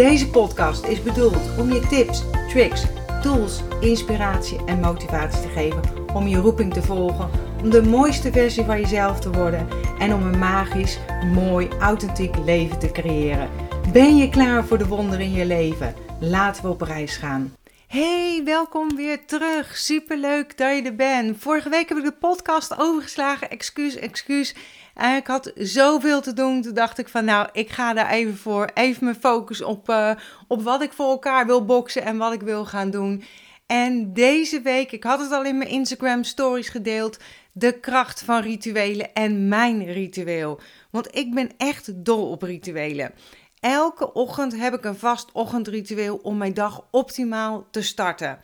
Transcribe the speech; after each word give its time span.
Deze 0.00 0.30
podcast 0.30 0.84
is 0.84 1.02
bedoeld 1.02 1.58
om 1.58 1.72
je 1.72 1.80
tips, 1.80 2.22
tricks, 2.48 2.84
tools, 3.22 3.62
inspiratie 3.80 4.58
en 4.66 4.80
motivatie 4.80 5.40
te 5.40 5.48
geven 5.48 5.80
om 6.14 6.26
je 6.26 6.36
roeping 6.36 6.72
te 6.72 6.82
volgen, 6.82 7.30
om 7.62 7.70
de 7.70 7.82
mooiste 7.82 8.32
versie 8.32 8.64
van 8.64 8.80
jezelf 8.80 9.20
te 9.20 9.30
worden 9.30 9.68
en 9.98 10.14
om 10.14 10.22
een 10.22 10.38
magisch, 10.38 10.98
mooi, 11.34 11.68
authentiek 11.80 12.36
leven 12.44 12.78
te 12.78 12.90
creëren. 12.90 13.48
Ben 13.92 14.16
je 14.16 14.28
klaar 14.28 14.64
voor 14.64 14.78
de 14.78 14.86
wonderen 14.86 15.24
in 15.24 15.32
je 15.32 15.46
leven? 15.46 15.94
Laten 16.20 16.62
we 16.62 16.68
op 16.68 16.80
reis 16.80 17.16
gaan. 17.16 17.52
Hey, 17.90 18.42
welkom 18.44 18.96
weer 18.96 19.26
terug. 19.26 19.76
Superleuk 19.76 20.56
dat 20.56 20.76
je 20.76 20.82
er 20.82 20.94
bent. 20.94 21.38
Vorige 21.38 21.68
week 21.68 21.88
heb 21.88 21.98
ik 21.98 22.04
de 22.04 22.12
podcast 22.12 22.78
overgeslagen. 22.78 23.50
Excuus, 23.50 23.96
excuus. 23.96 24.54
En 24.94 25.16
ik 25.16 25.26
had 25.26 25.52
zoveel 25.54 26.20
te 26.20 26.32
doen. 26.32 26.62
Toen 26.62 26.74
dacht 26.74 26.98
ik 26.98 27.08
van 27.08 27.24
nou, 27.24 27.48
ik 27.52 27.70
ga 27.70 27.92
daar 27.92 28.10
even 28.10 28.36
voor. 28.36 28.70
Even 28.74 29.04
mijn 29.04 29.16
focus 29.16 29.62
op, 29.62 29.88
uh, 29.88 30.10
op 30.48 30.62
wat 30.62 30.82
ik 30.82 30.92
voor 30.92 31.10
elkaar 31.10 31.46
wil 31.46 31.64
boksen 31.64 32.02
en 32.02 32.16
wat 32.16 32.32
ik 32.32 32.40
wil 32.40 32.64
gaan 32.64 32.90
doen. 32.90 33.22
En 33.66 34.12
deze 34.12 34.60
week, 34.60 34.92
ik 34.92 35.04
had 35.04 35.20
het 35.20 35.32
al 35.32 35.44
in 35.44 35.58
mijn 35.58 35.70
Instagram 35.70 36.24
stories 36.24 36.68
gedeeld. 36.68 37.18
De 37.52 37.80
kracht 37.80 38.22
van 38.22 38.40
rituelen 38.40 39.14
en 39.14 39.48
mijn 39.48 39.92
ritueel. 39.92 40.60
Want 40.90 41.16
ik 41.16 41.34
ben 41.34 41.50
echt 41.56 42.04
dol 42.04 42.30
op 42.30 42.42
rituelen. 42.42 43.12
Elke 43.60 44.12
ochtend 44.12 44.56
heb 44.56 44.74
ik 44.74 44.84
een 44.84 44.96
vast 44.96 45.32
ochtendritueel 45.32 46.16
om 46.16 46.36
mijn 46.36 46.54
dag 46.54 46.86
optimaal 46.90 47.66
te 47.70 47.82
starten. 47.82 48.40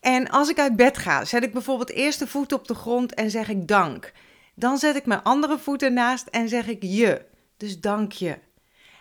En 0.00 0.30
als 0.30 0.48
ik 0.48 0.58
uit 0.58 0.76
bed 0.76 0.98
ga, 0.98 1.24
zet 1.24 1.42
ik 1.42 1.52
bijvoorbeeld 1.52 1.90
eerst 1.90 2.18
de 2.18 2.26
voet 2.26 2.52
op 2.52 2.68
de 2.68 2.74
grond 2.74 3.14
en 3.14 3.30
zeg 3.30 3.48
ik 3.48 3.68
dank. 3.68 4.12
Dan 4.54 4.78
zet 4.78 4.96
ik 4.96 5.06
mijn 5.06 5.22
andere 5.22 5.58
voet 5.58 5.82
ernaast 5.82 6.26
en 6.26 6.48
zeg 6.48 6.66
ik 6.66 6.82
je. 6.82 7.24
Dus 7.56 7.80
dank 7.80 8.12
je. 8.12 8.38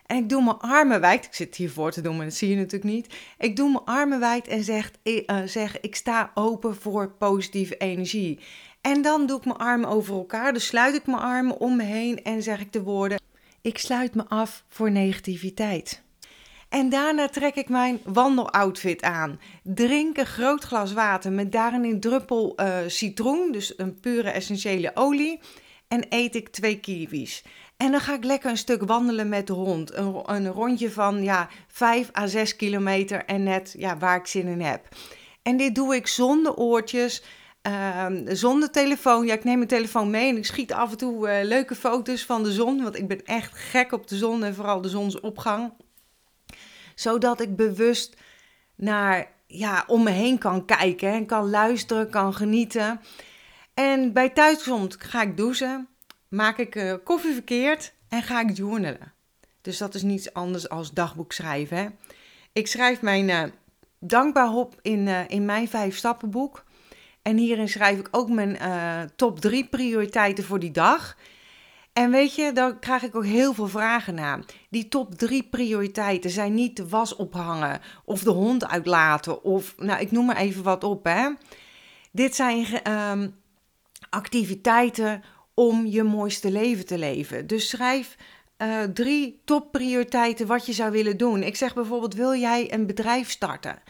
En 0.05 0.17
ik 0.17 0.29
doe 0.29 0.43
mijn 0.43 0.57
armen 0.57 1.01
wijd. 1.01 1.25
Ik 1.25 1.33
zit 1.33 1.55
hiervoor 1.55 1.91
te 1.91 2.01
doen, 2.01 2.15
maar 2.15 2.25
dat 2.25 2.35
zie 2.35 2.49
je 2.49 2.55
natuurlijk 2.55 2.91
niet. 2.93 3.13
Ik 3.37 3.55
doe 3.55 3.71
mijn 3.71 3.85
armen 3.85 4.19
wijd 4.19 4.47
en 4.47 4.63
zeg, 4.63 4.91
uh, 5.03 5.41
zeg 5.45 5.79
ik 5.79 5.95
sta 5.95 6.31
open 6.33 6.75
voor 6.75 7.11
positieve 7.11 7.77
energie. 7.77 8.39
En 8.81 9.01
dan 9.01 9.25
doe 9.25 9.37
ik 9.37 9.45
mijn 9.45 9.57
armen 9.57 9.89
over 9.89 10.15
elkaar. 10.15 10.53
Dus 10.53 10.65
sluit 10.65 10.95
ik 10.95 11.05
mijn 11.05 11.21
armen 11.21 11.59
om 11.59 11.75
me 11.75 11.83
heen 11.83 12.23
en 12.23 12.43
zeg 12.43 12.59
ik 12.59 12.73
de 12.73 12.83
woorden: 12.83 13.19
Ik 13.63 13.77
sluit 13.77 14.15
me 14.15 14.25
af 14.27 14.63
voor 14.67 14.91
negativiteit. 14.91 16.03
En 16.69 16.89
daarna 16.89 17.27
trek 17.27 17.55
ik 17.55 17.69
mijn 17.69 17.99
wandeloutfit 18.03 19.01
aan. 19.01 19.39
Drink 19.63 20.17
een 20.17 20.25
groot 20.25 20.63
glas 20.63 20.93
water 20.93 21.31
met 21.31 21.51
daarin 21.51 21.83
een 21.83 21.99
druppel 21.99 22.53
uh, 22.55 22.77
citroen, 22.87 23.51
dus 23.51 23.73
een 23.77 23.99
pure 23.99 24.29
essentiële 24.29 24.91
olie. 24.93 25.39
En 25.87 26.05
eet 26.09 26.35
ik 26.35 26.49
twee 26.49 26.79
kiwis. 26.79 27.43
En 27.77 27.91
dan 27.91 27.99
ga 27.99 28.13
ik 28.13 28.23
lekker 28.23 28.49
een 28.49 28.57
stuk 28.57 28.83
wandelen 28.83 29.29
met 29.29 29.47
de 29.47 29.53
hond. 29.53 29.93
Een, 29.93 30.21
een 30.25 30.47
rondje 30.47 30.91
van 30.91 31.23
ja, 31.23 31.49
5 31.67 32.09
à 32.17 32.27
6 32.27 32.55
kilometer 32.55 33.25
en 33.25 33.43
net 33.43 33.75
ja, 33.77 33.97
waar 33.97 34.17
ik 34.17 34.27
zin 34.27 34.47
in 34.47 34.61
heb. 34.61 34.87
En 35.41 35.57
dit 35.57 35.75
doe 35.75 35.95
ik 35.95 36.07
zonder 36.07 36.55
oortjes. 36.55 37.23
Uh, 37.67 38.05
zonder 38.27 38.71
telefoon. 38.71 39.25
Ja, 39.25 39.33
ik 39.33 39.43
neem 39.43 39.57
mijn 39.57 39.67
telefoon 39.67 40.09
mee 40.09 40.29
en 40.29 40.37
ik 40.37 40.45
schiet 40.45 40.73
af 40.73 40.91
en 40.91 40.97
toe 40.97 41.29
uh, 41.29 41.43
leuke 41.43 41.75
foto's 41.75 42.25
van 42.25 42.43
de 42.43 42.51
zon. 42.51 42.83
Want 42.83 42.97
ik 42.97 43.07
ben 43.07 43.25
echt 43.25 43.51
gek 43.53 43.91
op 43.91 44.07
de 44.07 44.17
zon 44.17 44.43
en 44.43 44.55
vooral 44.55 44.81
de 44.81 44.89
zonsopgang 44.89 45.71
zodat 46.95 47.41
ik 47.41 47.55
bewust 47.55 48.15
naar, 48.75 49.31
ja, 49.47 49.83
om 49.87 50.03
me 50.03 50.09
heen 50.09 50.37
kan 50.37 50.65
kijken 50.65 51.11
en 51.11 51.25
kan 51.25 51.49
luisteren, 51.49 52.09
kan 52.09 52.33
genieten. 52.33 53.01
En 53.73 54.13
bij 54.13 54.29
thuiskomst 54.29 55.03
ga 55.03 55.21
ik 55.21 55.37
douchen, 55.37 55.87
maak 56.27 56.57
ik 56.57 56.75
uh, 56.75 56.93
koffie 57.03 57.33
verkeerd 57.33 57.93
en 58.09 58.23
ga 58.23 58.41
ik 58.41 58.57
journalen. 58.57 59.13
Dus 59.61 59.77
dat 59.77 59.95
is 59.95 60.01
niets 60.01 60.33
anders 60.33 60.69
als 60.69 60.93
dagboek 60.93 61.31
schrijven. 61.31 61.77
Hè? 61.77 61.87
Ik 62.53 62.67
schrijf 62.67 63.01
mijn 63.01 63.29
uh, 63.29 63.43
dankbaar 63.99 64.53
op 64.53 64.79
in, 64.81 65.07
in 65.07 65.45
mijn 65.45 65.67
vijf 65.67 65.97
stappenboek. 65.97 66.63
En 67.23 67.37
hierin 67.37 67.69
schrijf 67.69 67.99
ik 67.99 68.07
ook 68.11 68.29
mijn 68.29 68.57
top 69.15 69.39
drie 69.39 69.67
prioriteiten 69.67 70.43
voor 70.43 70.59
die 70.59 70.71
dag. 70.71 71.17
En 71.93 72.11
weet 72.11 72.35
je, 72.35 72.51
daar 72.51 72.79
krijg 72.79 73.03
ik 73.03 73.15
ook 73.15 73.25
heel 73.25 73.53
veel 73.53 73.67
vragen 73.67 74.15
naar. 74.15 74.39
Die 74.69 74.87
top 74.87 75.15
drie 75.15 75.43
prioriteiten 75.43 76.29
zijn 76.29 76.53
niet 76.53 76.75
de 76.77 76.89
was 76.89 77.15
ophangen 77.15 77.81
of 78.05 78.23
de 78.23 78.31
hond 78.31 78.67
uitlaten 78.67 79.43
of, 79.43 79.75
nou, 79.77 80.01
ik 80.01 80.11
noem 80.11 80.25
maar 80.25 80.37
even 80.37 80.63
wat 80.63 80.83
op, 80.83 81.05
hè. 81.05 81.29
Dit 82.11 82.35
zijn 82.35 82.65
um, 82.91 83.35
activiteiten 84.09 85.23
om 85.53 85.85
je 85.85 86.03
mooiste 86.03 86.51
leven 86.51 86.85
te 86.85 86.97
leven. 86.97 87.47
Dus 87.47 87.69
schrijf 87.69 88.15
uh, 88.57 88.83
drie 88.83 89.41
topprioriteiten 89.45 90.47
wat 90.47 90.65
je 90.65 90.73
zou 90.73 90.91
willen 90.91 91.17
doen. 91.17 91.43
Ik 91.43 91.55
zeg 91.55 91.73
bijvoorbeeld, 91.73 92.13
wil 92.13 92.35
jij 92.35 92.73
een 92.73 92.85
bedrijf 92.85 93.29
starten? 93.29 93.81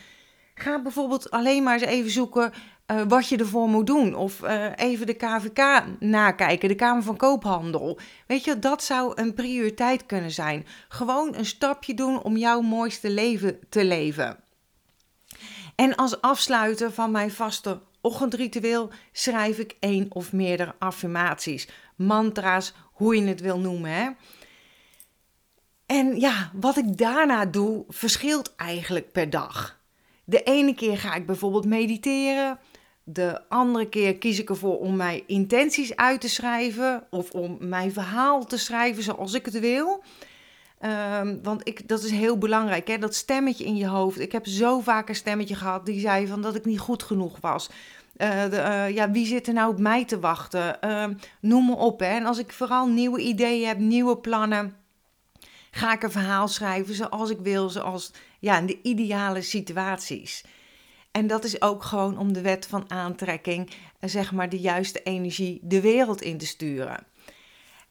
Ga 0.56 0.82
bijvoorbeeld 0.82 1.32
alleen 1.32 1.64
maar 1.64 1.74
eens 1.74 1.84
even 1.92 2.12
zoeken 2.12 2.54
uh, 2.88 3.02
wat 3.08 3.30
je 3.30 3.38
ervoor 3.38 3.68
moet 3.68 3.88
doen. 3.88 4.16
Of 4.16 4.42
uh, 4.44 4.66
even 4.76 5.06
de 5.06 5.14
KVK 5.14 5.84
nakijken, 6.00 6.68
de 6.68 6.76
Kamer 6.76 7.04
van 7.04 7.18
Koophandel. 7.18 8.00
Weet 8.28 8.44
je, 8.44 8.60
dat 8.60 8.84
zou 8.84 9.12
een 9.16 9.34
prioriteit 9.34 10.06
kunnen 10.06 10.32
zijn. 10.32 10.66
Gewoon 10.90 11.36
een 11.36 11.46
stapje 11.46 11.94
doen 11.94 12.24
om 12.24 12.38
jouw 12.38 12.62
mooiste 12.62 13.10
leven 13.10 13.60
te 13.70 13.86
leven. 13.86 14.38
En 15.76 15.96
als 15.96 16.22
afsluiter 16.22 16.92
van 16.92 17.12
mijn 17.12 17.32
vaste 17.32 17.82
ochtendritueel 18.02 18.92
schrijf 19.12 19.58
ik 19.58 19.76
één 19.80 20.06
of 20.10 20.34
meerdere 20.34 20.76
affirmaties, 20.80 21.68
mantra's, 21.96 22.74
hoe 22.94 23.16
je 23.16 23.28
het 23.28 23.42
wil 23.42 23.60
noemen. 23.60 23.92
Hè? 23.92 24.10
En 25.86 26.20
ja, 26.20 26.52
wat 26.54 26.78
ik 26.78 26.98
daarna 26.98 27.46
doe, 27.46 27.86
verschilt 27.88 28.56
eigenlijk 28.56 29.12
per 29.12 29.30
dag. 29.30 29.82
De 30.24 30.44
ene 30.44 30.76
keer 30.76 30.98
ga 30.98 31.14
ik 31.14 31.26
bijvoorbeeld 31.26 31.66
mediteren. 31.66 32.60
De 33.04 33.42
andere 33.50 33.90
keer 33.90 34.18
kies 34.18 34.40
ik 34.40 34.50
ervoor 34.50 34.80
om 34.80 34.96
mijn 34.96 35.24
intenties 35.28 35.96
uit 35.96 36.22
te 36.22 36.30
schrijven 36.30 37.04
of 37.10 37.32
om 37.32 37.58
mijn 37.60 37.94
verhaal 37.94 38.46
te 38.46 38.58
schrijven 38.58 39.04
zoals 39.04 39.34
ik 39.34 39.46
het 39.46 39.60
wil. 39.60 40.04
Um, 41.20 41.40
want 41.44 41.68
ik, 41.68 41.88
dat 41.88 42.04
is 42.04 42.12
heel 42.12 42.38
belangrijk, 42.38 42.88
hè? 42.88 42.98
dat 42.98 43.16
stemmetje 43.16 43.66
in 43.66 43.76
je 43.76 43.88
hoofd. 43.88 44.20
Ik 44.20 44.32
heb 44.32 44.48
zo 44.48 44.80
vaak 44.80 45.10
een 45.10 45.16
stemmetje 45.16 45.56
gehad 45.56 45.86
die 45.86 46.00
zei 46.00 46.28
van 46.28 46.42
dat 46.42 46.56
ik 46.56 46.66
niet 46.66 46.80
goed 46.80 47.04
genoeg 47.04 47.38
was. 47.42 47.70
De, 48.14 48.50
uh, 48.52 48.90
ja, 48.90 49.12
wie 49.12 49.26
zit 49.26 49.48
er 49.48 49.54
nou 49.54 49.72
op 49.72 49.80
mij 49.80 50.06
te 50.06 50.20
wachten? 50.20 50.78
Uh, 50.84 51.06
noem 51.40 51.66
me 51.66 51.76
op. 51.76 52.00
Hè? 52.00 52.06
En 52.06 52.26
als 52.26 52.38
ik 52.38 52.52
vooral 52.52 52.88
nieuwe 52.88 53.20
ideeën 53.20 53.68
heb, 53.68 53.78
nieuwe 53.78 54.18
plannen, 54.18 54.76
ga 55.72 55.94
ik 55.94 56.04
een 56.04 56.12
verhaal 56.12 56.48
schrijven 56.48 56.96
zoals 56.96 57.30
ik 57.30 57.40
wil, 57.40 57.70
zoals 57.70 58.12
ja, 58.40 58.58
in 58.58 58.66
de 58.66 58.80
ideale 58.82 59.42
situaties. 59.42 60.44
En 61.14 61.28
dat 61.28 61.44
is 61.44 61.62
ook 61.62 61.84
gewoon 61.84 62.18
om 62.18 62.34
de 62.34 62.42
wet 62.42 62.68
van 62.68 62.92
aantrekking, 62.92 63.70
eh, 64.00 64.10
zeg 64.10 64.32
maar, 64.32 64.50
de 64.50 64.60
juiste 64.60 65.04
energie 65.04 65.60
de 65.64 65.82
wereld 65.82 66.22
in 66.22 66.38
te 66.38 66.46
sturen. 66.46 67.06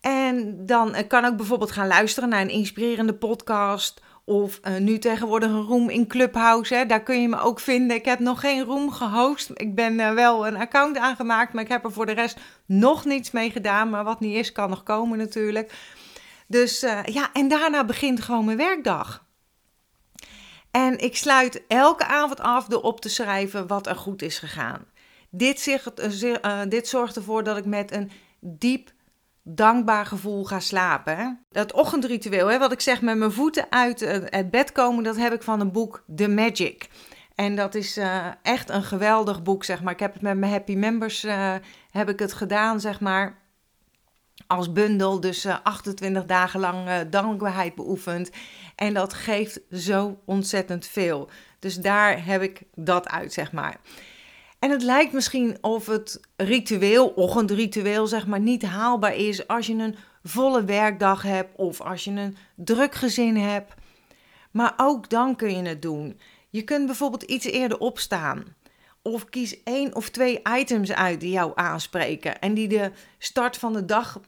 En 0.01 0.67
dan 0.67 0.95
eh, 0.95 1.09
kan 1.09 1.25
ik 1.25 1.37
bijvoorbeeld 1.37 1.71
gaan 1.71 1.87
luisteren 1.87 2.29
naar 2.29 2.41
een 2.41 2.49
inspirerende 2.49 3.15
podcast. 3.15 4.03
Of 4.25 4.61
uh, 4.65 4.77
nu 4.77 4.99
tegenwoordig 4.99 5.51
een 5.51 5.63
room 5.63 5.91
in 5.91 6.07
Clubhouse. 6.07 6.85
Daar 6.87 7.03
kun 7.03 7.21
je 7.21 7.29
me 7.29 7.41
ook 7.41 7.61
vinden. 7.61 7.97
Ik 7.97 8.05
heb 8.05 8.19
nog 8.19 8.41
geen 8.41 8.65
room 8.65 8.91
gehost. 8.91 9.51
Ik 9.55 9.75
ben 9.75 10.15
wel 10.15 10.47
een 10.47 10.57
account 10.57 10.99
aangemaakt. 10.99 11.53
Maar 11.53 11.63
ik 11.63 11.69
heb 11.69 11.85
er 11.85 11.93
voor 11.93 12.07
de 12.07 12.13
rest 12.13 12.39
nog 12.67 13.05
niets 13.05 13.31
mee 13.31 13.51
gedaan. 13.51 13.91
Maar 13.91 14.05
wat 14.05 14.21
niet 14.21 14.37
is, 14.37 14.53
kan 14.53 14.71
nog 14.71 14.83
komen 14.83 15.19
natuurlijk. 15.19 15.73
Dus 16.47 16.81
ja, 17.05 17.33
en 17.33 17.49
daarna 17.49 17.85
begint 17.85 18.21
gewoon 18.21 18.45
mijn 18.45 18.57
werkdag. 18.57 19.25
En 20.73 20.99
ik 20.99 21.17
sluit 21.17 21.63
elke 21.69 22.05
avond 22.05 22.41
af 22.41 22.67
door 22.67 22.83
op 22.83 23.01
te 23.01 23.09
schrijven 23.09 23.67
wat 23.67 23.87
er 23.87 23.97
goed 23.97 24.23
is 24.23 24.39
gegaan. 24.39 24.85
Dit, 25.31 25.61
zegt, 25.61 26.23
uh, 26.23 26.61
dit 26.69 26.89
zorgt 26.89 27.17
ervoor 27.17 27.45
dat 27.45 27.57
ik 27.57 27.65
met 27.65 27.93
een 27.93 28.11
diep 28.41 28.91
dankbaar 29.43 30.07
gevoel 30.07 30.45
ga 30.45 30.61
slapen. 30.61 31.45
Dat 31.51 31.73
ochtendritueel, 31.73 32.47
hè, 32.47 32.59
wat 32.59 32.73
ik 32.73 32.81
zeg 32.81 33.03
met 33.03 33.17
mijn 33.17 33.33
voeten 33.33 33.67
uit 33.71 34.01
het 34.31 34.51
bed 34.51 34.73
komen, 34.73 35.05
dat 35.05 35.17
heb 35.17 35.33
ik 35.33 35.43
van 35.43 35.61
een 35.61 35.73
boek 35.73 36.05
The 36.17 36.29
Magic. 36.29 36.89
En 37.35 37.57
dat 37.57 37.75
is 37.75 38.01
echt 38.43 38.71
een 38.71 38.83
geweldig 38.83 39.43
boek, 39.43 39.65
zeg 39.65 39.83
maar. 39.83 39.93
Ik 39.93 40.01
heb 40.01 40.13
het 40.13 40.23
met 40.23 40.37
mijn 40.37 40.53
happy 40.53 40.75
members 40.75 41.27
heb 41.91 42.09
ik 42.09 42.19
het 42.19 42.33
gedaan, 42.33 42.81
zeg 42.81 43.01
maar. 43.01 43.42
Als 44.47 44.73
bundel, 44.73 45.21
dus 45.21 45.47
28 45.63 46.25
dagen 46.25 46.61
lang 46.61 47.09
dankbaarheid 47.11 47.75
beoefend. 47.75 48.31
En 48.75 48.95
dat 48.95 49.15
geeft 49.15 49.61
zo 49.71 50.19
ontzettend 50.25 50.87
veel. 50.87 51.31
Dus 51.59 51.77
daar 51.77 52.25
heb 52.25 52.43
ik 52.43 52.63
dat 52.75 53.09
uit, 53.09 53.33
zeg 53.33 53.53
maar. 53.53 53.81
En 54.59 54.71
het 54.71 54.83
lijkt 54.83 55.13
misschien 55.13 55.59
of 55.61 55.87
het 55.87 56.21
ritueel, 56.37 57.09
ochtendritueel, 57.09 58.07
zeg 58.07 58.27
maar, 58.27 58.41
niet 58.41 58.63
haalbaar 58.63 59.17
is 59.17 59.47
als 59.47 59.67
je 59.67 59.75
een 59.75 59.97
volle 60.23 60.65
werkdag 60.65 61.23
hebt 61.23 61.57
of 61.57 61.81
als 61.81 62.05
je 62.05 62.11
een 62.11 62.37
druk 62.55 62.95
gezin 62.95 63.37
hebt. 63.37 63.75
Maar 64.51 64.75
ook 64.77 65.11
dan 65.11 65.37
kun 65.37 65.57
je 65.57 65.69
het 65.69 65.83
doen. 65.83 66.21
Je 66.51 66.63
kunt 66.63 66.87
bijvoorbeeld 66.87 67.23
iets 67.23 67.45
eerder 67.45 67.79
opstaan. 67.79 68.45
Of 69.03 69.29
kies 69.29 69.63
één 69.63 69.95
of 69.95 70.09
twee 70.09 70.43
items 70.59 70.93
uit 70.93 71.21
die 71.21 71.31
jou 71.31 71.53
aanspreken 71.55 72.41
en 72.41 72.55
die 72.55 72.69
de 72.69 72.91
start 73.19 73.57
van 73.57 73.73
de 73.73 73.85
dag 73.85 74.21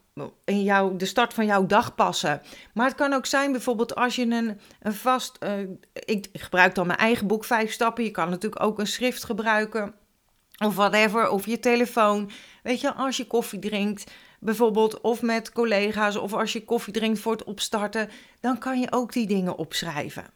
in 0.45 0.63
jou, 0.63 0.97
de 0.97 1.05
start 1.05 1.33
van 1.33 1.45
jouw 1.45 1.65
dag 1.65 1.95
passen. 1.95 2.41
Maar 2.73 2.87
het 2.87 2.95
kan 2.95 3.13
ook 3.13 3.25
zijn 3.25 3.51
bijvoorbeeld 3.51 3.95
als 3.95 4.15
je 4.15 4.21
een, 4.21 4.59
een 4.79 4.93
vast. 4.93 5.37
Uh, 5.43 5.69
ik 5.93 6.27
gebruik 6.33 6.75
dan 6.75 6.87
mijn 6.87 6.99
eigen 6.99 7.27
boek 7.27 7.45
Vijf 7.45 7.71
Stappen. 7.71 8.03
Je 8.03 8.11
kan 8.11 8.29
natuurlijk 8.29 8.63
ook 8.63 8.79
een 8.79 8.87
schrift 8.87 9.23
gebruiken. 9.23 9.93
Of 10.63 10.75
whatever, 10.75 11.29
of 11.29 11.45
je 11.45 11.59
telefoon. 11.59 12.31
Weet 12.63 12.81
je, 12.81 12.93
als 12.93 13.17
je 13.17 13.27
koffie 13.27 13.59
drinkt, 13.59 14.11
bijvoorbeeld, 14.39 15.01
of 15.01 15.21
met 15.21 15.51
collega's, 15.51 16.15
of 16.15 16.33
als 16.33 16.53
je 16.53 16.63
koffie 16.63 16.93
drinkt 16.93 17.19
voor 17.19 17.31
het 17.31 17.43
opstarten, 17.43 18.09
dan 18.39 18.57
kan 18.57 18.79
je 18.79 18.91
ook 18.91 19.13
die 19.13 19.27
dingen 19.27 19.57
opschrijven. 19.57 20.34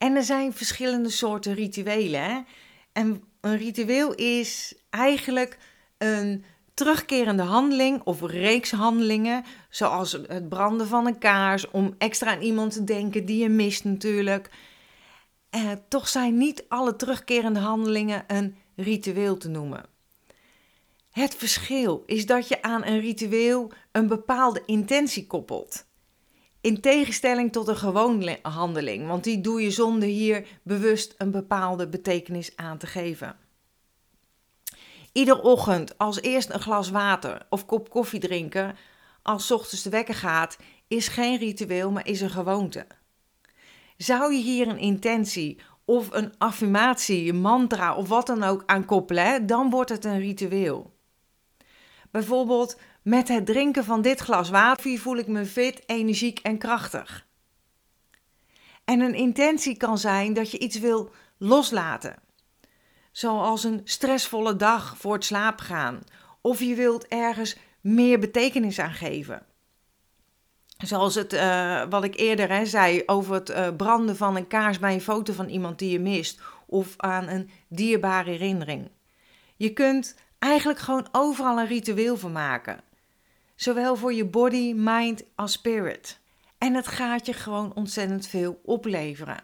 En 0.00 0.16
er 0.16 0.22
zijn 0.22 0.52
verschillende 0.52 1.10
soorten 1.10 1.54
rituelen. 1.54 2.24
Hè? 2.24 2.40
En 2.92 3.22
een 3.40 3.56
ritueel 3.56 4.14
is 4.14 4.74
eigenlijk 4.90 5.58
een 5.98 6.44
terugkerende 6.74 7.42
handeling 7.42 8.00
of 8.04 8.20
reeks 8.20 8.70
handelingen, 8.70 9.44
zoals 9.70 10.12
het 10.12 10.48
branden 10.48 10.86
van 10.86 11.06
een 11.06 11.18
kaars, 11.18 11.70
om 11.70 11.94
extra 11.98 12.30
aan 12.30 12.40
iemand 12.40 12.72
te 12.72 12.84
denken 12.84 13.24
die 13.24 13.42
je 13.42 13.48
mist 13.48 13.84
natuurlijk. 13.84 14.50
Eh, 15.50 15.72
toch 15.88 16.08
zijn 16.08 16.36
niet 16.36 16.64
alle 16.68 16.96
terugkerende 16.96 17.60
handelingen 17.60 18.24
een 18.26 18.56
ritueel 18.76 19.36
te 19.36 19.48
noemen. 19.48 19.84
Het 21.10 21.34
verschil 21.34 22.02
is 22.06 22.26
dat 22.26 22.48
je 22.48 22.62
aan 22.62 22.84
een 22.84 23.00
ritueel 23.00 23.72
een 23.92 24.06
bepaalde 24.06 24.62
intentie 24.66 25.26
koppelt. 25.26 25.88
In 26.60 26.80
tegenstelling 26.80 27.52
tot 27.52 27.68
een 27.68 27.76
gewone 27.76 28.38
handeling, 28.42 29.06
want 29.06 29.24
die 29.24 29.40
doe 29.40 29.62
je 29.62 29.70
zonder 29.70 30.08
hier 30.08 30.46
bewust 30.62 31.14
een 31.18 31.30
bepaalde 31.30 31.88
betekenis 31.88 32.56
aan 32.56 32.78
te 32.78 32.86
geven. 32.86 33.36
Ieder 35.12 35.40
ochtend 35.40 35.98
als 35.98 36.20
eerst 36.20 36.50
een 36.50 36.60
glas 36.60 36.90
water 36.90 37.46
of 37.48 37.66
kop 37.66 37.90
koffie 37.90 38.20
drinken 38.20 38.76
als 39.22 39.50
ochtends 39.50 39.82
de 39.82 39.90
wekker 39.90 40.14
gaat, 40.14 40.58
is 40.88 41.08
geen 41.08 41.38
ritueel, 41.38 41.90
maar 41.90 42.06
is 42.06 42.20
een 42.20 42.30
gewoonte. 42.30 42.86
Zou 43.96 44.34
je 44.34 44.42
hier 44.42 44.68
een 44.68 44.78
intentie 44.78 45.60
of 45.84 46.12
een 46.12 46.34
affirmatie, 46.38 47.28
een 47.28 47.40
mantra 47.40 47.94
of 47.94 48.08
wat 48.08 48.26
dan 48.26 48.42
ook 48.42 48.62
aan 48.66 48.84
koppelen, 48.84 49.46
dan 49.46 49.70
wordt 49.70 49.90
het 49.90 50.04
een 50.04 50.18
ritueel. 50.18 50.94
Bijvoorbeeld 52.10 52.78
met 53.02 53.28
het 53.28 53.46
drinken 53.46 53.84
van 53.84 54.02
dit 54.02 54.20
glas 54.20 54.50
water 54.50 54.98
voel 54.98 55.16
ik 55.16 55.26
me 55.26 55.46
fit, 55.46 55.82
energiek 55.86 56.38
en 56.38 56.58
krachtig. 56.58 57.26
En 58.84 59.00
een 59.00 59.14
intentie 59.14 59.76
kan 59.76 59.98
zijn 59.98 60.32
dat 60.32 60.50
je 60.50 60.58
iets 60.58 60.78
wil 60.78 61.10
loslaten. 61.38 62.16
Zoals 63.12 63.64
een 63.64 63.80
stressvolle 63.84 64.56
dag 64.56 64.96
voor 64.96 65.12
het 65.12 65.24
slapen 65.24 65.64
gaan. 65.64 66.00
Of 66.40 66.60
je 66.60 66.74
wilt 66.74 67.06
ergens 67.08 67.56
meer 67.80 68.18
betekenis 68.18 68.78
aan 68.78 68.92
geven. 68.92 69.42
Zoals 70.78 71.14
het, 71.14 71.32
uh, 71.32 71.84
wat 71.90 72.04
ik 72.04 72.16
eerder 72.16 72.66
zei 72.66 73.02
over 73.06 73.34
het 73.34 73.50
uh, 73.50 73.68
branden 73.76 74.16
van 74.16 74.36
een 74.36 74.46
kaars 74.46 74.78
bij 74.78 74.94
een 74.94 75.00
foto 75.00 75.32
van 75.32 75.48
iemand 75.48 75.78
die 75.78 75.90
je 75.90 76.00
mist. 76.00 76.40
Of 76.66 76.94
aan 76.96 77.28
een 77.28 77.50
dierbare 77.68 78.30
herinnering. 78.30 78.90
Je 79.56 79.72
kunt 79.72 80.16
eigenlijk 80.38 80.78
gewoon 80.78 81.08
overal 81.12 81.58
een 81.58 81.66
ritueel 81.66 82.16
van 82.16 82.32
maken. 82.32 82.80
Zowel 83.60 83.96
voor 83.96 84.12
je 84.12 84.24
body, 84.24 84.72
mind 84.76 85.22
als 85.34 85.52
spirit. 85.52 86.20
En 86.58 86.74
het 86.74 86.86
gaat 86.86 87.26
je 87.26 87.32
gewoon 87.32 87.74
ontzettend 87.74 88.26
veel 88.26 88.60
opleveren. 88.64 89.42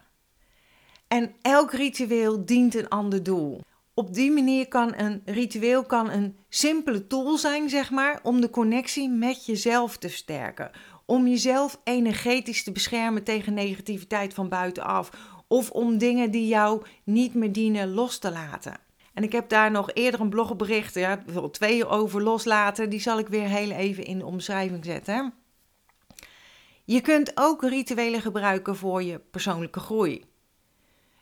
En 1.09 1.35
elk 1.43 1.73
ritueel 1.73 2.45
dient 2.45 2.75
een 2.75 2.89
ander 2.89 3.23
doel. 3.23 3.61
Op 3.95 4.15
die 4.15 4.31
manier 4.31 4.69
kan 4.69 4.95
een 4.97 5.23
ritueel 5.25 5.85
kan 5.85 6.11
een 6.11 6.37
simpele 6.49 7.07
tool 7.07 7.37
zijn, 7.37 7.69
zeg 7.69 7.91
maar, 7.91 8.21
om 8.23 8.41
de 8.41 8.51
connectie 8.51 9.09
met 9.09 9.47
jezelf 9.47 9.97
te 9.97 10.09
versterken. 10.09 10.71
Om 11.05 11.27
jezelf 11.27 11.81
energetisch 11.85 12.65
te 12.65 12.73
beschermen 12.73 13.25
tegen 13.25 13.55
negativiteit 13.55 14.35
van 14.35 14.49
buitenaf. 14.49 15.11
Of 15.47 15.71
om 15.71 15.99
dingen 15.99 16.31
die 16.31 16.47
jou 16.47 16.83
niet 17.05 17.35
meer 17.35 17.53
dienen 17.53 17.95
los 17.95 18.19
te 18.19 18.31
laten. 18.31 18.86
En 19.17 19.23
ik 19.23 19.33
heb 19.33 19.49
daar 19.49 19.71
nog 19.71 19.91
eerder 19.93 20.21
een 20.21 20.29
blogbericht, 20.29 20.95
ja, 20.95 21.23
twee 21.51 21.87
over 21.87 22.23
loslaten. 22.23 22.91
Die 22.91 23.01
zal 23.01 23.19
ik 23.19 23.29
weer 23.29 23.49
heel 23.49 23.71
even 23.71 24.05
in 24.05 24.19
de 24.19 24.25
omschrijving 24.25 24.85
zetten. 24.85 25.35
Je 26.85 27.01
kunt 27.01 27.33
ook 27.35 27.63
rituelen 27.63 28.21
gebruiken 28.21 28.77
voor 28.77 29.03
je 29.03 29.19
persoonlijke 29.19 29.81
groei. 29.81 30.25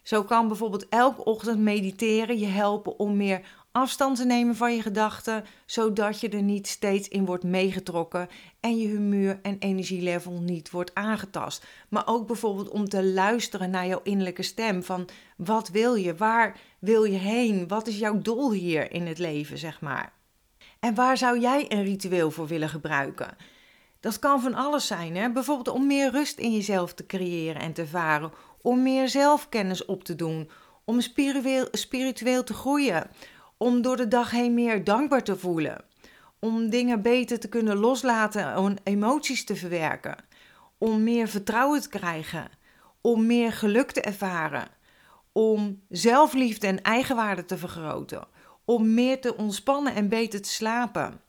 Zo 0.02 0.24
kan 0.24 0.48
bijvoorbeeld 0.48 0.88
elke 0.88 1.24
ochtend 1.24 1.58
mediteren 1.58 2.38
je 2.38 2.46
helpen 2.46 2.98
om 2.98 3.16
meer 3.16 3.63
afstand 3.74 4.16
te 4.16 4.24
nemen 4.24 4.56
van 4.56 4.74
je 4.74 4.82
gedachten, 4.82 5.44
zodat 5.66 6.20
je 6.20 6.28
er 6.28 6.42
niet 6.42 6.66
steeds 6.66 7.08
in 7.08 7.24
wordt 7.24 7.44
meegetrokken 7.44 8.28
en 8.60 8.78
je 8.78 8.88
humeur 8.88 9.38
en 9.42 9.56
energielevel 9.58 10.32
niet 10.32 10.70
wordt 10.70 10.94
aangetast. 10.94 11.66
Maar 11.88 12.06
ook 12.06 12.26
bijvoorbeeld 12.26 12.68
om 12.68 12.88
te 12.88 13.04
luisteren 13.04 13.70
naar 13.70 13.86
jouw 13.86 14.00
innerlijke 14.02 14.42
stem 14.42 14.82
van 14.82 15.08
wat 15.36 15.68
wil 15.68 15.94
je, 15.94 16.14
waar 16.14 16.60
wil 16.78 17.04
je 17.04 17.18
heen, 17.18 17.68
wat 17.68 17.86
is 17.86 17.98
jouw 17.98 18.18
doel 18.18 18.52
hier 18.52 18.92
in 18.92 19.06
het 19.06 19.18
leven, 19.18 19.58
zeg 19.58 19.80
maar. 19.80 20.12
En 20.80 20.94
waar 20.94 21.16
zou 21.16 21.40
jij 21.40 21.66
een 21.68 21.84
ritueel 21.84 22.30
voor 22.30 22.46
willen 22.46 22.68
gebruiken? 22.68 23.36
Dat 24.00 24.18
kan 24.18 24.40
van 24.40 24.54
alles 24.54 24.86
zijn, 24.86 25.16
hè? 25.16 25.30
bijvoorbeeld 25.30 25.76
om 25.76 25.86
meer 25.86 26.10
rust 26.10 26.38
in 26.38 26.52
jezelf 26.52 26.94
te 26.94 27.06
creëren 27.06 27.62
en 27.62 27.72
te 27.72 27.80
ervaren, 27.80 28.32
om 28.62 28.82
meer 28.82 29.08
zelfkennis 29.08 29.84
op 29.84 30.04
te 30.04 30.14
doen, 30.14 30.50
om 30.84 31.00
spiritueel 31.70 32.44
te 32.44 32.54
groeien, 32.54 33.10
om 33.56 33.82
door 33.82 33.96
de 33.96 34.08
dag 34.08 34.30
heen 34.30 34.54
meer 34.54 34.84
dankbaar 34.84 35.22
te 35.22 35.36
voelen, 35.36 35.84
om 36.38 36.70
dingen 36.70 37.02
beter 37.02 37.40
te 37.40 37.48
kunnen 37.48 37.76
loslaten 37.76 38.54
en 38.54 38.76
emoties 38.82 39.44
te 39.44 39.56
verwerken, 39.56 40.16
om 40.78 41.02
meer 41.02 41.28
vertrouwen 41.28 41.80
te 41.80 41.88
krijgen, 41.88 42.48
om 43.00 43.26
meer 43.26 43.52
geluk 43.52 43.90
te 43.90 44.00
ervaren, 44.00 44.68
om 45.32 45.80
zelfliefde 45.88 46.66
en 46.66 46.82
eigenwaarde 46.82 47.44
te 47.44 47.58
vergroten, 47.58 48.26
om 48.64 48.94
meer 48.94 49.20
te 49.20 49.36
ontspannen 49.36 49.94
en 49.94 50.08
beter 50.08 50.42
te 50.42 50.48
slapen, 50.48 51.20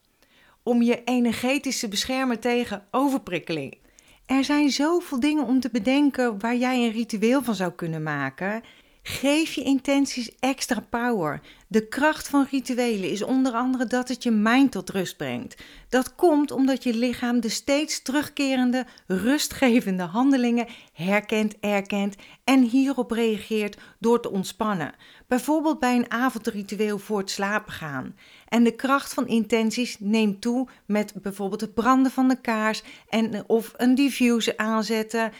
om 0.64 0.82
je 0.82 1.04
energetisch 1.04 1.80
te 1.80 1.88
beschermen 1.88 2.40
tegen 2.40 2.88
overprikkeling. 2.92 3.78
Er 4.26 4.44
zijn 4.44 4.72
zoveel 4.72 5.20
dingen 5.20 5.46
om 5.46 5.60
te 5.60 5.70
bedenken 5.72 6.40
waar 6.40 6.56
jij 6.56 6.86
een 6.86 6.92
ritueel 6.92 7.44
van 7.44 7.56
zou 7.56 7.72
kunnen 7.72 8.04
maken. 8.04 8.64
Geef 9.02 9.54
je 9.54 9.64
intenties 9.64 10.36
extra 10.40 10.80
power. 10.90 11.42
De 11.76 11.88
kracht 11.88 12.28
van 12.28 12.48
rituelen 12.52 13.10
is 13.10 13.24
onder 13.24 13.54
andere 13.54 13.86
dat 13.86 14.08
het 14.08 14.24
je 14.24 14.32
mind 14.32 14.72
tot 14.72 14.90
rust 14.90 15.18
brengt. 15.18 15.64
Dat 15.90 16.16
komt 16.16 16.52
omdat 16.52 16.84
je 16.84 16.94
lichaam 16.94 17.40
de 17.40 17.50
steeds 17.50 18.02
terugkerende, 18.02 18.86
rustgevende 19.08 20.04
handelingen 20.04 20.68
herkent, 20.94 21.60
erkent 21.60 22.16
en 22.44 22.62
hierop 22.62 23.12
reageert 23.12 23.78
door 24.00 24.22
te 24.22 24.32
ontspannen. 24.32 24.94
Bijvoorbeeld 25.28 25.80
bij 25.80 25.96
een 25.96 26.12
avondritueel 26.12 26.98
voor 26.98 27.18
het 27.18 27.30
slapen 27.30 27.74
gaan. 27.74 28.16
En 28.48 28.64
de 28.64 28.76
kracht 28.76 29.14
van 29.14 29.28
intenties 29.28 30.00
neemt 30.00 30.42
toe 30.42 30.68
met 30.86 31.14
bijvoorbeeld 31.22 31.62
het 31.62 31.74
branden 31.74 32.12
van 32.12 32.28
de 32.28 32.42
kaars 32.42 32.84
en, 33.10 33.44
of 33.48 33.74
een 33.78 33.96
diffuser 33.96 34.58
aanzetten 34.58 35.32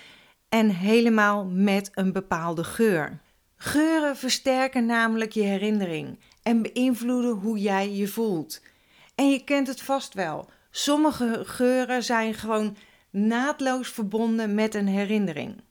en 0.50 0.70
helemaal 0.70 1.46
met 1.46 1.90
een 1.94 2.12
bepaalde 2.12 2.64
geur. 2.64 3.24
Geuren 3.66 4.18
versterken 4.18 4.86
namelijk 4.86 5.32
je 5.32 5.42
herinnering 5.42 6.20
en 6.44 6.62
beïnvloeden 6.62 7.32
hoe 7.32 7.58
jij 7.58 7.92
je 7.92 8.08
voelt. 8.08 8.62
En 9.16 9.32
je 9.32 9.44
kent 9.44 9.68
het 9.68 9.82
vast 9.82 10.14
wel. 10.14 10.50
Sommige 10.72 11.42
geuren 11.46 12.04
zijn 12.04 12.34
gewoon 12.34 12.78
naadloos 13.10 13.90
verbonden 13.90 14.56
met 14.56 14.76
een 14.76 14.88
herinnering. 14.88 15.62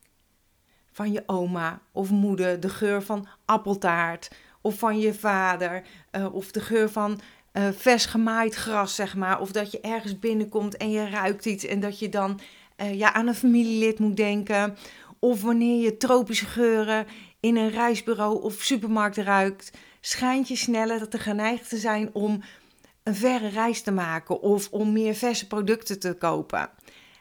Van 0.92 1.12
je 1.12 1.22
oma 1.26 1.80
of 1.92 2.10
moeder, 2.10 2.60
de 2.60 2.68
geur 2.68 3.02
van 3.02 3.26
appeltaart, 3.44 4.30
of 4.60 4.78
van 4.78 4.98
je 4.98 5.14
vader, 5.14 5.82
uh, 6.12 6.34
of 6.34 6.52
de 6.52 6.60
geur 6.60 6.90
van 6.90 7.20
uh, 7.52 7.68
vers 7.76 8.06
gemaaid 8.06 8.54
gras, 8.54 8.94
zeg 8.94 9.16
maar. 9.16 9.40
Of 9.40 9.52
dat 9.52 9.70
je 9.70 9.80
ergens 9.80 10.18
binnenkomt 10.18 10.76
en 10.76 10.90
je 10.90 11.08
ruikt 11.08 11.46
iets 11.46 11.64
en 11.64 11.80
dat 11.80 11.98
je 11.98 12.08
dan 12.08 12.40
uh, 12.76 12.94
ja, 12.98 13.12
aan 13.12 13.26
een 13.26 13.34
familielid 13.34 13.98
moet 13.98 14.16
denken. 14.16 14.76
Of 15.18 15.42
wanneer 15.42 15.82
je 15.82 15.96
tropische 15.96 16.46
geuren 16.46 17.06
in 17.44 17.56
een 17.56 17.70
reisbureau 17.70 18.42
of 18.42 18.54
supermarkt 18.54 19.16
ruikt, 19.16 19.70
schijnt 20.00 20.48
je 20.48 20.56
sneller 20.56 21.08
te 21.08 21.18
geneigd 21.18 21.68
te 21.68 21.76
zijn 21.76 22.10
om 22.12 22.42
een 23.02 23.14
verre 23.14 23.48
reis 23.48 23.82
te 23.82 23.90
maken 23.90 24.40
of 24.40 24.70
om 24.70 24.92
meer 24.92 25.14
verse 25.14 25.46
producten 25.46 25.98
te 26.00 26.14
kopen. 26.14 26.70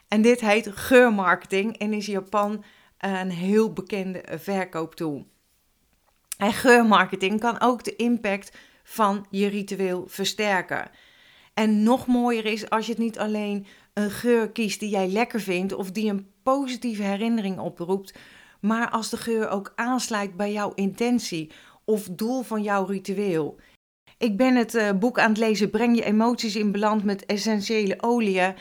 En 0.08 0.22
dit 0.22 0.40
heet 0.40 0.68
geurmarketing 0.72 1.78
en 1.78 1.92
is 1.92 2.06
in 2.06 2.12
Japan 2.12 2.64
een 2.98 3.30
heel 3.30 3.72
bekende 3.72 4.24
verkooptool. 4.38 5.26
En 6.38 6.52
geurmarketing 6.52 7.40
kan 7.40 7.60
ook 7.60 7.84
de 7.84 7.96
impact 7.96 8.56
van 8.84 9.26
je 9.30 9.46
ritueel 9.46 10.04
versterken. 10.06 10.90
En 11.54 11.82
nog 11.82 12.06
mooier 12.06 12.46
is 12.46 12.70
als 12.70 12.86
je 12.86 12.92
het 12.92 13.00
niet 13.00 13.18
alleen 13.18 13.66
een 13.94 14.10
geur 14.10 14.50
kiest 14.50 14.80
die 14.80 14.90
jij 14.90 15.08
lekker 15.08 15.40
vindt 15.40 15.72
of 15.72 15.90
die 15.90 16.10
een 16.10 16.30
positieve 16.42 17.02
herinnering 17.02 17.58
oproept, 17.58 18.14
maar 18.64 18.90
als 18.90 19.10
de 19.10 19.16
geur 19.16 19.48
ook 19.48 19.72
aansluit 19.74 20.36
bij 20.36 20.52
jouw 20.52 20.72
intentie 20.74 21.50
of 21.84 22.08
doel 22.10 22.42
van 22.42 22.62
jouw 22.62 22.84
ritueel. 22.84 23.60
Ik 24.18 24.36
ben 24.36 24.54
het 24.56 24.74
uh, 24.74 24.90
boek 24.92 25.18
aan 25.18 25.28
het 25.28 25.38
lezen 25.38 25.70
Breng 25.70 25.96
je 25.96 26.04
emoties 26.04 26.56
in 26.56 26.72
balans 26.72 27.02
met 27.02 27.26
essentiële 27.26 28.02
oliën. 28.02 28.54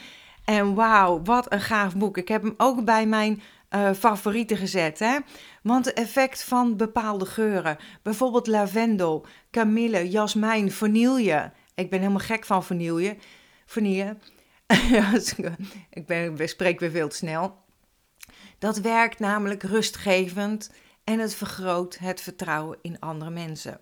En 0.45 0.73
wauw, 0.75 1.21
wat 1.23 1.53
een 1.53 1.61
gaaf 1.61 1.95
boek. 1.95 2.17
Ik 2.17 2.27
heb 2.27 2.41
hem 2.41 2.53
ook 2.57 2.85
bij 2.85 3.05
mijn 3.05 3.41
uh, 3.69 3.93
favorieten 3.93 4.57
gezet. 4.57 4.99
Hè? 4.99 5.17
Want 5.61 5.85
het 5.85 5.93
effect 5.93 6.43
van 6.43 6.77
bepaalde 6.77 7.25
geuren, 7.25 7.77
bijvoorbeeld 8.01 8.47
lavendel, 8.47 9.25
kamille, 9.49 10.09
jasmijn, 10.09 10.71
vanille. 10.71 11.51
Ik 11.75 11.89
ben 11.89 11.99
helemaal 11.99 12.19
gek 12.19 12.45
van 12.45 12.63
vanille. 12.63 13.17
Vanille. 13.65 14.17
ik, 15.89 16.05
ben, 16.05 16.37
ik 16.37 16.47
spreek 16.49 16.79
weer 16.79 16.91
veel 16.91 17.07
te 17.07 17.15
snel. 17.15 17.62
Dat 18.63 18.77
werkt 18.77 19.19
namelijk 19.19 19.63
rustgevend 19.63 20.71
en 21.03 21.19
het 21.19 21.35
vergroot 21.35 21.97
het 21.97 22.21
vertrouwen 22.21 22.77
in 22.81 22.99
andere 22.99 23.31
mensen. 23.31 23.79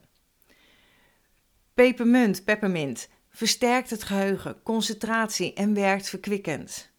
Pepermunt, 1.73 2.43
peppermint, 2.43 3.09
versterkt 3.29 3.89
het 3.89 4.03
geheugen, 4.03 4.63
concentratie 4.63 5.53
en 5.53 5.73
werkt 5.73 6.09
verkwikkend. 6.09 6.91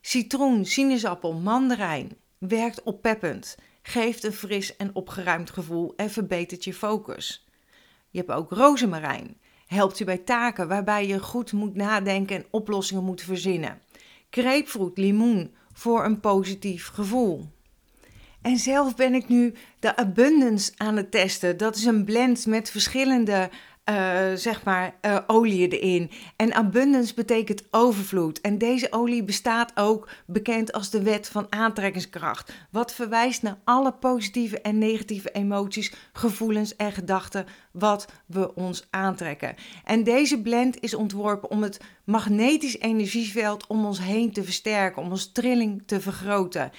Citroen, 0.00 0.64
sinaasappel, 0.64 1.34
mandarijn 1.34 2.16
werkt 2.38 2.82
oppeppend, 2.82 3.56
geeft 3.82 4.24
een 4.24 4.32
fris 4.32 4.76
en 4.76 4.94
opgeruimd 4.94 5.50
gevoel 5.50 5.94
en 5.96 6.10
verbetert 6.10 6.64
je 6.64 6.74
focus. 6.74 7.46
Je 8.10 8.18
hebt 8.18 8.30
ook 8.30 8.50
rozemarijn, 8.50 9.40
helpt 9.66 9.98
je 9.98 10.04
bij 10.04 10.18
taken 10.18 10.68
waarbij 10.68 11.06
je 11.06 11.20
goed 11.20 11.52
moet 11.52 11.74
nadenken 11.74 12.36
en 12.36 12.46
oplossingen 12.50 13.04
moet 13.04 13.22
verzinnen. 13.22 13.80
Grapefruit, 14.30 14.98
limoen 14.98 15.54
voor 15.76 16.04
een 16.04 16.20
positief 16.20 16.88
gevoel. 16.88 17.46
En 18.42 18.56
zelf 18.56 18.94
ben 18.94 19.14
ik 19.14 19.28
nu 19.28 19.54
de 19.78 19.96
Abundance 19.96 20.72
aan 20.76 20.96
het 20.96 21.10
testen. 21.10 21.56
Dat 21.56 21.76
is 21.76 21.84
een 21.84 22.04
blend 22.04 22.46
met 22.46 22.70
verschillende 22.70 23.50
uh, 23.90 24.32
zeg 24.34 24.64
maar, 24.64 24.94
uh, 25.02 25.18
olie 25.26 25.78
erin. 25.78 26.10
En 26.36 26.54
abundance 26.54 27.14
betekent 27.14 27.62
overvloed. 27.70 28.40
En 28.40 28.58
deze 28.58 28.92
olie 28.92 29.24
bestaat 29.24 29.72
ook 29.74 30.08
bekend 30.26 30.72
als 30.72 30.90
de 30.90 31.02
wet 31.02 31.28
van 31.28 31.46
aantrekkingskracht. 31.48 32.52
Wat 32.70 32.94
verwijst 32.94 33.42
naar 33.42 33.58
alle 33.64 33.92
positieve 33.92 34.60
en 34.60 34.78
negatieve 34.78 35.30
emoties, 35.30 35.92
gevoelens 36.12 36.76
en 36.76 36.92
gedachten 36.92 37.46
wat 37.72 38.08
we 38.26 38.54
ons 38.54 38.86
aantrekken. 38.90 39.54
En 39.84 40.04
deze 40.04 40.42
blend 40.42 40.80
is 40.80 40.94
ontworpen 40.94 41.50
om 41.50 41.62
het 41.62 41.80
magnetisch 42.04 42.78
energieveld 42.78 43.66
om 43.66 43.84
ons 43.84 44.00
heen 44.00 44.32
te 44.32 44.44
versterken, 44.44 45.02
om 45.02 45.10
ons 45.10 45.32
trilling 45.32 45.82
te 45.86 46.00
vergroten. 46.00 46.70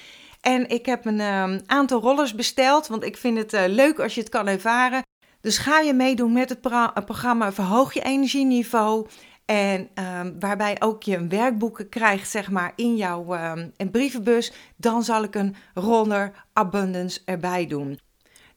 En 0.41 0.69
ik 0.69 0.85
heb 0.85 1.05
een 1.05 1.19
um, 1.19 1.61
aantal 1.65 2.01
rollers 2.01 2.35
besteld, 2.35 2.87
want 2.87 3.03
ik 3.03 3.17
vind 3.17 3.37
het 3.37 3.53
uh, 3.53 3.63
leuk 3.67 3.99
als 3.99 4.13
je 4.15 4.19
het 4.19 4.29
kan 4.29 4.47
ervaren. 4.47 5.01
Dus 5.47 5.57
ga 5.57 5.79
je 5.79 5.93
meedoen 5.93 6.31
met 6.31 6.49
het 6.49 6.61
programma 7.05 7.51
Verhoog 7.51 7.93
je 7.93 8.01
energieniveau. 8.01 9.07
En 9.45 9.89
um, 10.19 10.39
waarbij 10.39 10.75
ook 10.79 11.03
je 11.03 11.15
een 11.15 11.29
werkboeken 11.29 11.89
krijgt, 11.89 12.29
zeg 12.29 12.49
maar, 12.49 12.73
in 12.75 12.95
jouw 12.95 13.35
um, 13.53 13.91
brievenbus. 13.91 14.53
Dan 14.75 15.03
zal 15.03 15.23
ik 15.23 15.35
een 15.35 15.55
roller 15.73 16.45
Abundance 16.53 17.21
erbij 17.25 17.67
doen. 17.67 17.99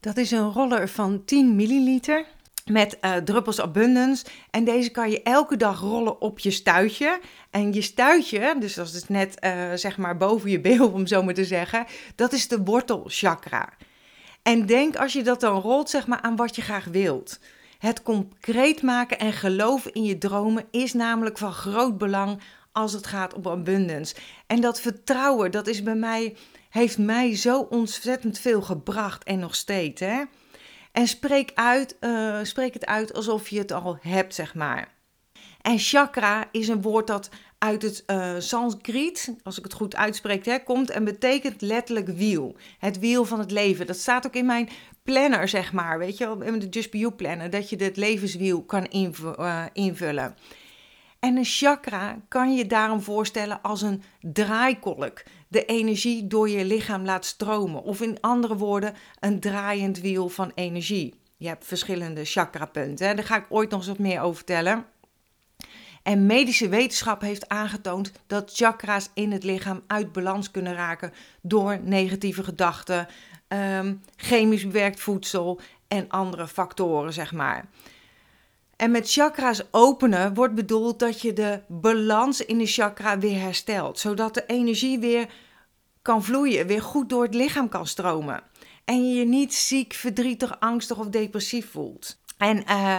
Dat 0.00 0.16
is 0.16 0.30
een 0.30 0.52
roller 0.52 0.88
van 0.88 1.24
10 1.24 1.56
milliliter 1.56 2.24
met 2.64 2.98
uh, 3.00 3.16
druppels 3.16 3.60
Abundance. 3.60 4.24
En 4.50 4.64
deze 4.64 4.90
kan 4.90 5.10
je 5.10 5.22
elke 5.22 5.56
dag 5.56 5.80
rollen 5.80 6.20
op 6.20 6.38
je 6.38 6.50
stuitje. 6.50 7.20
En 7.50 7.72
je 7.72 7.82
stuitje, 7.82 8.56
dus 8.58 8.74
dat 8.74 8.92
is 8.92 9.08
net 9.08 9.36
uh, 9.44 9.72
zeg 9.74 9.98
maar 9.98 10.16
boven 10.16 10.50
je 10.50 10.60
beel, 10.70 10.88
om 10.88 11.06
zo 11.06 11.22
maar 11.22 11.34
te 11.34 11.44
zeggen, 11.44 11.86
dat 12.14 12.32
is 12.32 12.48
de 12.48 12.62
wortelchakra. 12.62 13.68
En 14.42 14.66
denk 14.66 14.96
als 14.96 15.12
je 15.12 15.22
dat 15.22 15.40
dan 15.40 15.60
rolt, 15.60 15.90
zeg 15.90 16.06
maar, 16.06 16.20
aan 16.20 16.36
wat 16.36 16.56
je 16.56 16.62
graag 16.62 16.84
wilt. 16.84 17.40
Het 17.78 18.02
concreet 18.02 18.82
maken 18.82 19.18
en 19.18 19.32
geloven 19.32 19.92
in 19.92 20.04
je 20.04 20.18
dromen 20.18 20.66
is 20.70 20.92
namelijk 20.92 21.38
van 21.38 21.52
groot 21.52 21.98
belang 21.98 22.40
als 22.72 22.92
het 22.92 23.06
gaat 23.06 23.34
om 23.34 23.46
abundance. 23.46 24.14
En 24.46 24.60
dat 24.60 24.80
vertrouwen, 24.80 25.50
dat 25.50 25.66
is 25.66 25.82
bij 25.82 25.94
mij, 25.94 26.36
heeft 26.70 26.98
mij 26.98 27.36
zo 27.36 27.60
ontzettend 27.60 28.38
veel 28.38 28.62
gebracht 28.62 29.24
en 29.24 29.38
nog 29.38 29.54
steeds. 29.54 30.00
Hè? 30.00 30.22
En 30.92 31.06
spreek, 31.06 31.50
uit, 31.54 31.96
uh, 32.00 32.38
spreek 32.42 32.74
het 32.74 32.86
uit 32.86 33.14
alsof 33.14 33.48
je 33.48 33.58
het 33.58 33.72
al 33.72 33.98
hebt, 34.00 34.34
zeg 34.34 34.54
maar. 34.54 34.88
En 35.60 35.78
chakra 35.78 36.48
is 36.52 36.68
een 36.68 36.82
woord 36.82 37.06
dat 37.06 37.28
uit 37.60 37.82
het 37.82 38.02
uh, 38.06 38.34
Sanskriet, 38.38 39.34
als 39.42 39.58
ik 39.58 39.64
het 39.64 39.72
goed 39.72 39.96
uitspreek, 39.96 40.44
hè, 40.44 40.58
komt 40.58 40.90
en 40.90 41.04
betekent 41.04 41.60
letterlijk 41.60 42.08
wiel. 42.08 42.56
Het 42.78 42.98
wiel 42.98 43.24
van 43.24 43.38
het 43.38 43.50
leven. 43.50 43.86
Dat 43.86 43.96
staat 43.96 44.26
ook 44.26 44.34
in 44.34 44.46
mijn 44.46 44.68
planner, 45.02 45.48
zeg 45.48 45.72
maar, 45.72 45.98
weet 45.98 46.18
je 46.18 46.36
in 46.44 46.58
de 46.58 46.68
Just 46.68 46.90
Be 46.90 46.98
You 46.98 47.12
planner, 47.12 47.50
dat 47.50 47.70
je 47.70 47.76
het 47.76 47.96
levenswiel 47.96 48.62
kan 48.62 48.86
uh, 48.92 49.64
invullen. 49.72 50.36
En 51.18 51.36
een 51.36 51.44
chakra 51.44 52.16
kan 52.28 52.54
je 52.54 52.66
daarom 52.66 53.02
voorstellen 53.02 53.62
als 53.62 53.82
een 53.82 54.02
draaikolk. 54.20 55.22
De 55.48 55.64
energie 55.64 56.26
door 56.26 56.48
je 56.48 56.64
lichaam 56.64 57.04
laat 57.04 57.24
stromen. 57.24 57.82
Of 57.82 58.00
in 58.00 58.20
andere 58.20 58.56
woorden, 58.56 58.94
een 59.18 59.40
draaiend 59.40 60.00
wiel 60.00 60.28
van 60.28 60.52
energie. 60.54 61.14
Je 61.36 61.48
hebt 61.48 61.66
verschillende 61.66 62.24
chakrapunten. 62.24 63.16
Daar 63.16 63.24
ga 63.24 63.36
ik 63.36 63.46
ooit 63.48 63.70
nog 63.70 63.78
eens 63.78 63.88
wat 63.88 63.98
meer 63.98 64.20
over 64.20 64.36
vertellen. 64.36 64.84
En 66.02 66.26
medische 66.26 66.68
wetenschap 66.68 67.20
heeft 67.20 67.48
aangetoond 67.48 68.12
dat 68.26 68.50
chakra's 68.54 69.10
in 69.14 69.32
het 69.32 69.44
lichaam 69.44 69.82
uit 69.86 70.12
balans 70.12 70.50
kunnen 70.50 70.74
raken 70.74 71.12
door 71.42 71.78
negatieve 71.82 72.44
gedachten, 72.44 73.08
um, 73.48 74.00
chemisch 74.16 74.64
bewerkt 74.64 75.00
voedsel 75.00 75.60
en 75.88 76.08
andere 76.08 76.48
factoren, 76.48 77.12
zeg 77.12 77.32
maar. 77.32 77.68
En 78.76 78.90
met 78.90 79.12
chakra's 79.12 79.62
openen 79.70 80.34
wordt 80.34 80.54
bedoeld 80.54 80.98
dat 80.98 81.20
je 81.20 81.32
de 81.32 81.60
balans 81.68 82.44
in 82.44 82.58
de 82.58 82.66
chakra 82.66 83.18
weer 83.18 83.40
herstelt, 83.40 83.98
zodat 83.98 84.34
de 84.34 84.46
energie 84.46 84.98
weer 84.98 85.28
kan 86.02 86.24
vloeien, 86.24 86.66
weer 86.66 86.82
goed 86.82 87.08
door 87.08 87.22
het 87.22 87.34
lichaam 87.34 87.68
kan 87.68 87.86
stromen. 87.86 88.42
En 88.84 89.08
je 89.08 89.14
je 89.14 89.24
niet 89.24 89.54
ziek, 89.54 89.92
verdrietig, 89.92 90.60
angstig 90.60 90.98
of 90.98 91.06
depressief 91.06 91.70
voelt. 91.70 92.18
En 92.38 92.62
uh, 92.68 92.98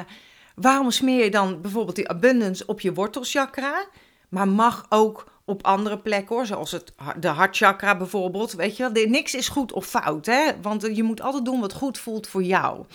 Waarom 0.55 0.91
smeer 0.91 1.23
je 1.23 1.31
dan 1.31 1.61
bijvoorbeeld 1.61 1.95
die 1.95 2.09
abundance 2.09 2.65
op 2.65 2.79
je 2.79 2.93
wortelchakra? 2.93 3.85
Maar 4.29 4.47
mag 4.47 4.85
ook 4.89 5.31
op 5.45 5.63
andere 5.65 5.97
plekken 5.97 6.35
hoor, 6.35 6.45
zoals 6.45 6.71
het, 6.71 6.93
de 7.19 7.27
hartchakra 7.27 7.97
bijvoorbeeld. 7.97 8.53
Weet 8.53 8.77
je 8.77 8.91
wel, 8.91 9.05
niks 9.05 9.33
is 9.33 9.47
goed 9.47 9.71
of 9.71 9.85
fout, 9.85 10.25
hè? 10.25 10.61
want 10.61 10.95
je 10.95 11.03
moet 11.03 11.21
altijd 11.21 11.45
doen 11.45 11.59
wat 11.59 11.73
goed 11.73 11.97
voelt 11.97 12.27
voor 12.27 12.43
jou. 12.43 12.85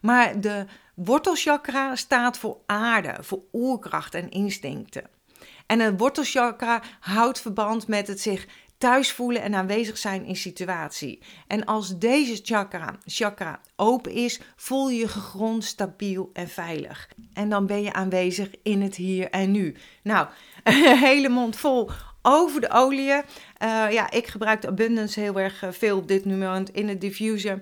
Maar 0.00 0.40
de 0.40 0.64
wortelchakra 0.94 1.96
staat 1.96 2.38
voor 2.38 2.56
aarde, 2.66 3.16
voor 3.20 3.40
oerkracht 3.52 4.14
en 4.14 4.30
instincten. 4.30 5.04
En 5.70 5.80
een 5.80 5.96
wortelchakra 5.96 6.82
houdt 7.00 7.40
verband 7.40 7.88
met 7.88 8.06
het 8.06 8.20
zich 8.20 8.46
thuis 8.78 9.12
voelen 9.12 9.42
en 9.42 9.54
aanwezig 9.54 9.98
zijn 9.98 10.24
in 10.24 10.36
situatie. 10.36 11.22
En 11.46 11.64
als 11.64 11.98
deze 11.98 12.40
chakra, 12.42 12.98
chakra 13.04 13.60
open 13.76 14.12
is, 14.12 14.40
voel 14.56 14.90
je 14.90 14.98
je 14.98 15.08
gegrond, 15.08 15.64
stabiel 15.64 16.30
en 16.32 16.48
veilig. 16.48 17.08
En 17.32 17.48
dan 17.48 17.66
ben 17.66 17.82
je 17.82 17.92
aanwezig 17.92 18.50
in 18.62 18.82
het 18.82 18.96
hier 18.96 19.30
en 19.30 19.50
nu. 19.50 19.76
Nou, 20.02 20.28
een 20.64 20.98
hele 20.98 21.28
mond 21.28 21.56
vol 21.56 21.90
over 22.22 22.60
de 22.60 22.70
olie. 22.70 23.08
Uh, 23.08 23.22
ja, 23.90 24.10
ik 24.10 24.26
gebruik 24.26 24.62
de 24.62 24.68
Abundance 24.68 25.20
heel 25.20 25.40
erg 25.40 25.62
eh, 25.62 25.70
veel 25.72 25.96
op 25.96 26.08
dit 26.08 26.24
moment 26.24 26.70
in 26.70 26.88
het 26.88 27.00
diffuser. 27.00 27.58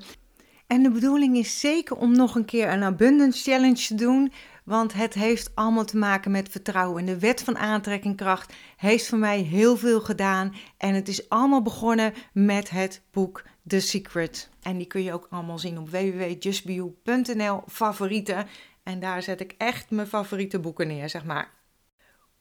En 0.66 0.82
de 0.82 0.90
bedoeling 0.90 1.36
is 1.36 1.60
zeker 1.60 1.96
om 1.96 2.16
nog 2.16 2.34
een 2.34 2.44
keer 2.44 2.72
een 2.72 2.82
Abundance 2.82 3.50
Challenge 3.50 3.86
te 3.86 3.94
doen. 3.94 4.32
Want 4.68 4.92
het 4.92 5.14
heeft 5.14 5.50
allemaal 5.54 5.84
te 5.84 5.96
maken 5.96 6.30
met 6.30 6.48
vertrouwen. 6.48 7.00
En 7.00 7.06
de 7.06 7.18
wet 7.18 7.42
van 7.42 7.58
aantrekkingkracht 7.58 8.52
heeft 8.76 9.08
voor 9.08 9.18
mij 9.18 9.40
heel 9.40 9.76
veel 9.76 10.00
gedaan. 10.00 10.54
En 10.76 10.94
het 10.94 11.08
is 11.08 11.28
allemaal 11.28 11.62
begonnen 11.62 12.14
met 12.32 12.70
het 12.70 13.02
boek 13.10 13.44
The 13.66 13.80
Secret. 13.80 14.50
En 14.62 14.76
die 14.76 14.86
kun 14.86 15.02
je 15.02 15.12
ook 15.12 15.26
allemaal 15.30 15.58
zien 15.58 15.78
op 15.78 15.90
www.justbeyou.nl 15.90 17.62
favorieten. 17.66 18.46
En 18.82 19.00
daar 19.00 19.22
zet 19.22 19.40
ik 19.40 19.54
echt 19.58 19.90
mijn 19.90 20.06
favoriete 20.06 20.58
boeken 20.58 20.86
neer, 20.86 21.08
zeg 21.08 21.24
maar. 21.24 21.50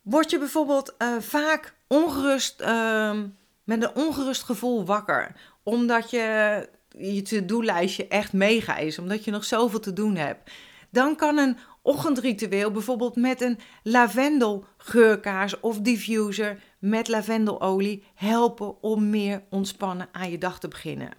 Word 0.02 0.30
je 0.30 0.40
bijvoorbeeld 0.40 0.96
uh, 0.98 1.18
vaak 1.20 1.76
ongerust, 1.88 2.62
uh, 2.62 3.22
met 3.64 3.84
een 3.84 3.96
ongerust 3.96 4.44
gevoel 4.44 4.86
wakker, 4.86 5.36
omdat 5.64 6.10
je 6.10 6.70
je 6.90 7.22
to-do-lijstje 7.22 8.08
echt 8.08 8.34
mega 8.34 8.78
is, 8.78 9.00
omdat 9.00 9.24
je 9.24 9.32
nog 9.32 9.46
zoveel 9.46 9.80
te 9.80 9.94
doen 9.94 10.16
hebt, 10.16 10.52
dan 10.90 11.16
kan 11.16 11.38
een 11.38 11.58
ochtendritueel, 11.88 12.72
bijvoorbeeld 12.72 13.16
met 13.16 13.42
een 13.42 13.60
lavendelgeurkaars 13.84 15.60
of 15.60 15.80
diffuser 15.80 16.60
met 16.80 17.08
lavendelolie, 17.08 18.04
helpen 18.16 18.82
om 18.82 19.10
meer 19.10 19.44
ontspannen 19.50 20.10
aan 20.12 20.32
je 20.32 20.38
dag 20.38 20.60
te 20.60 20.68
beginnen. 20.68 21.12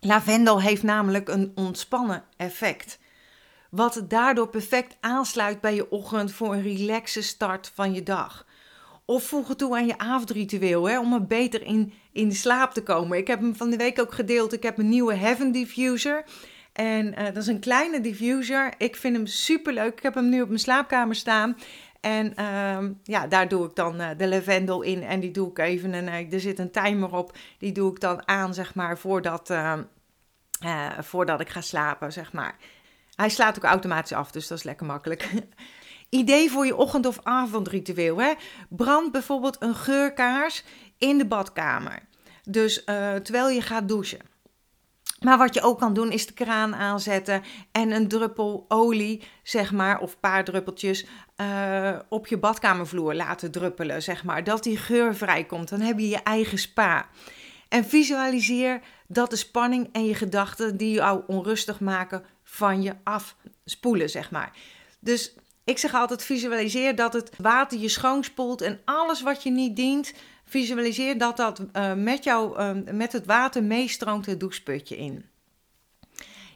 Lavendel 0.00 0.60
heeft 0.60 0.82
namelijk 0.82 1.28
een 1.28 1.52
ontspannen 1.54 2.24
effect. 2.36 2.98
Wat 3.70 4.04
daardoor 4.08 4.48
perfect 4.48 4.96
aansluit 5.00 5.60
bij 5.60 5.74
je 5.74 5.90
ochtend 5.90 6.32
voor 6.32 6.54
een 6.54 6.62
relaxe 6.62 7.22
start 7.22 7.70
van 7.74 7.94
je 7.94 8.02
dag. 8.02 8.46
Of 9.04 9.24
voeg 9.24 9.48
het 9.48 9.58
toe 9.58 9.76
aan 9.76 9.86
je 9.86 9.98
avondritueel 9.98 10.88
hè, 10.88 10.98
om 10.98 11.12
er 11.12 11.26
beter 11.26 11.62
in, 11.62 11.92
in 12.12 12.32
slaap 12.32 12.72
te 12.72 12.82
komen. 12.82 13.18
Ik 13.18 13.26
heb 13.26 13.40
hem 13.40 13.56
van 13.56 13.70
de 13.70 13.76
week 13.76 14.00
ook 14.00 14.12
gedeeld. 14.12 14.52
Ik 14.52 14.62
heb 14.62 14.78
een 14.78 14.88
nieuwe 14.88 15.14
Heaven 15.14 15.52
Diffuser. 15.52 16.24
En 16.72 17.06
uh, 17.06 17.24
dat 17.24 17.36
is 17.36 17.46
een 17.46 17.60
kleine 17.60 18.00
diffuser. 18.00 18.74
Ik 18.78 18.96
vind 18.96 19.16
hem 19.16 19.26
super 19.26 19.72
leuk. 19.72 19.92
Ik 19.92 20.02
heb 20.02 20.14
hem 20.14 20.28
nu 20.28 20.42
op 20.42 20.48
mijn 20.48 20.60
slaapkamer 20.60 21.14
staan. 21.14 21.56
En 22.02 22.32
uh, 22.38 22.90
ja, 23.02 23.26
daar 23.26 23.48
doe 23.48 23.66
ik 23.66 23.74
dan 23.74 24.00
uh, 24.00 24.08
de 24.16 24.28
lavendel 24.28 24.82
in. 24.82 25.02
En 25.02 25.20
die 25.20 25.30
doe 25.30 25.50
ik 25.50 25.58
even. 25.58 25.92
En 25.94 26.06
uh, 26.06 26.32
er 26.32 26.40
zit 26.40 26.58
een 26.58 26.70
timer 26.70 27.14
op. 27.14 27.36
Die 27.58 27.72
doe 27.72 27.90
ik 27.90 28.00
dan 28.00 28.28
aan, 28.28 28.54
zeg 28.54 28.74
maar, 28.74 28.98
voordat, 28.98 29.50
ehm, 29.50 29.82
voordat 30.98 31.40
ik 31.40 31.48
ga 31.48 31.60
slapen, 31.60 32.12
zeg 32.12 32.32
maar. 32.32 32.56
Hij 33.14 33.28
slaat 33.28 33.56
ook 33.56 33.64
automatisch 33.64 34.12
af, 34.12 34.30
dus 34.30 34.46
dat 34.46 34.58
is 34.58 34.64
lekker 34.64 34.86
makkelijk. 34.86 35.28
Idee 36.08 36.50
voor 36.50 36.66
je 36.66 36.76
ochtend- 36.76 37.06
of 37.06 37.18
avondritueel. 37.22 38.20
Hè? 38.20 38.32
Brand 38.68 39.12
bijvoorbeeld 39.12 39.62
een 39.62 39.74
geurkaars 39.74 40.64
in 40.98 41.18
de 41.18 41.26
badkamer. 41.26 41.98
Dus 42.42 42.84
terwijl 43.22 43.48
je 43.48 43.60
gaat 43.60 43.88
douchen. 43.88 44.31
Maar 45.22 45.38
wat 45.38 45.54
je 45.54 45.62
ook 45.62 45.78
kan 45.78 45.94
doen 45.94 46.12
is 46.12 46.26
de 46.26 46.32
kraan 46.32 46.74
aanzetten 46.74 47.42
en 47.72 47.90
een 47.90 48.08
druppel 48.08 48.64
olie, 48.68 49.22
zeg 49.42 49.72
maar, 49.72 50.00
of 50.00 50.12
een 50.12 50.20
paar 50.20 50.44
druppeltjes 50.44 51.06
uh, 51.36 51.98
op 52.08 52.26
je 52.26 52.38
badkamervloer 52.38 53.14
laten 53.14 53.50
druppelen, 53.50 54.02
zeg 54.02 54.24
maar. 54.24 54.44
Dat 54.44 54.62
die 54.62 54.76
geur 54.76 55.14
vrijkomt. 55.14 55.68
Dan 55.68 55.80
heb 55.80 55.98
je 55.98 56.08
je 56.08 56.22
eigen 56.22 56.58
spa. 56.58 57.06
En 57.68 57.84
visualiseer 57.84 58.80
dat 59.08 59.30
de 59.30 59.36
spanning 59.36 59.88
en 59.92 60.04
je 60.04 60.14
gedachten 60.14 60.76
die 60.76 60.94
jou 60.94 61.22
onrustig 61.26 61.80
maken 61.80 62.24
van 62.42 62.82
je 62.82 62.94
afspoelen, 63.04 64.10
zeg 64.10 64.30
maar. 64.30 64.52
Dus 65.00 65.34
ik 65.64 65.78
zeg 65.78 65.94
altijd: 65.94 66.24
visualiseer 66.24 66.94
dat 66.94 67.12
het 67.12 67.30
water 67.36 67.78
je 67.78 67.88
schoonspoelt 67.88 68.60
en 68.60 68.80
alles 68.84 69.22
wat 69.22 69.42
je 69.42 69.50
niet 69.50 69.76
dient, 69.76 70.12
Visualiseer 70.52 71.18
dat 71.18 71.36
dat 71.36 71.60
uh, 71.60 71.94
met, 71.94 72.24
jou, 72.24 72.58
uh, 72.58 72.92
met 72.92 73.12
het 73.12 73.26
water 73.26 73.62
meestroomt 73.62 74.26
het 74.26 74.40
doucheputje 74.40 74.96
in. 74.96 75.24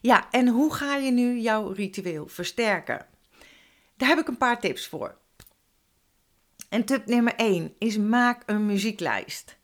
Ja, 0.01 0.31
en 0.31 0.49
hoe 0.49 0.75
ga 0.75 0.97
je 0.97 1.11
nu 1.11 1.39
jouw 1.39 1.69
ritueel 1.69 2.29
versterken? 2.29 3.07
Daar 3.97 4.09
heb 4.09 4.19
ik 4.19 4.29
een 4.29 4.39
paar 4.39 4.61
tips 4.61 4.87
voor. 4.87 5.19
En 6.69 6.85
tip 6.85 7.07
nummer 7.07 7.35
1 7.35 7.75
is 7.79 7.99
maak 7.99 8.43
een 8.47 8.67
muzieklijst. 8.67 9.57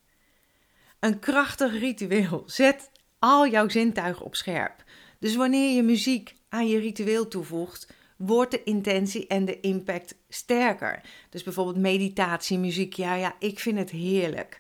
Een 1.01 1.19
krachtig 1.19 1.79
ritueel. 1.79 2.43
Zet 2.47 2.91
al 3.19 3.47
jouw 3.49 3.69
zintuigen 3.69 4.25
op 4.25 4.37
scherp. 4.37 4.85
Dus 5.19 5.35
wanneer 5.35 5.75
je 5.75 5.83
muziek 5.83 6.37
aan 6.49 6.69
je 6.69 6.79
ritueel 6.79 7.29
toevoegt, 7.29 7.93
wordt 8.27 8.51
de 8.51 8.63
intentie 8.63 9.27
en 9.27 9.45
de 9.45 9.61
impact 9.61 10.15
sterker. 10.29 11.01
Dus 11.31 11.43
bijvoorbeeld 11.43 11.77
meditatie, 11.77 12.89
ja, 12.97 13.15
ja, 13.15 13.35
ik 13.39 13.59
vind 13.59 13.79
het 13.79 13.91
heerlijk. 13.91 14.59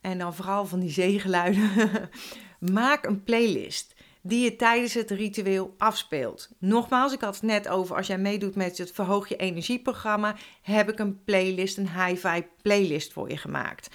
En 0.00 0.18
dan 0.18 0.34
vooral 0.34 0.66
van 0.66 0.80
die 0.80 0.90
zeegeluiden. 0.90 1.70
Maak 2.58 3.06
een 3.06 3.22
playlist 3.22 3.94
die 4.22 4.44
je 4.44 4.56
tijdens 4.56 4.94
het 4.94 5.10
ritueel 5.10 5.74
afspeelt. 5.78 6.50
Nogmaals, 6.58 7.12
ik 7.12 7.20
had 7.20 7.34
het 7.34 7.42
net 7.42 7.68
over 7.68 7.96
als 7.96 8.06
jij 8.06 8.18
meedoet 8.18 8.54
met 8.54 8.78
het 8.78 8.92
Verhoog 8.92 9.28
je 9.28 9.36
Energieprogramma, 9.36 10.36
heb 10.62 10.88
ik 10.88 10.98
een 10.98 11.24
playlist, 11.24 11.76
een 11.78 12.04
hi-fi 12.04 12.46
playlist 12.62 13.12
voor 13.12 13.30
je 13.30 13.36
gemaakt. 13.36 13.94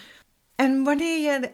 En 0.55 0.83
wanneer 0.83 1.19
je 1.19 1.51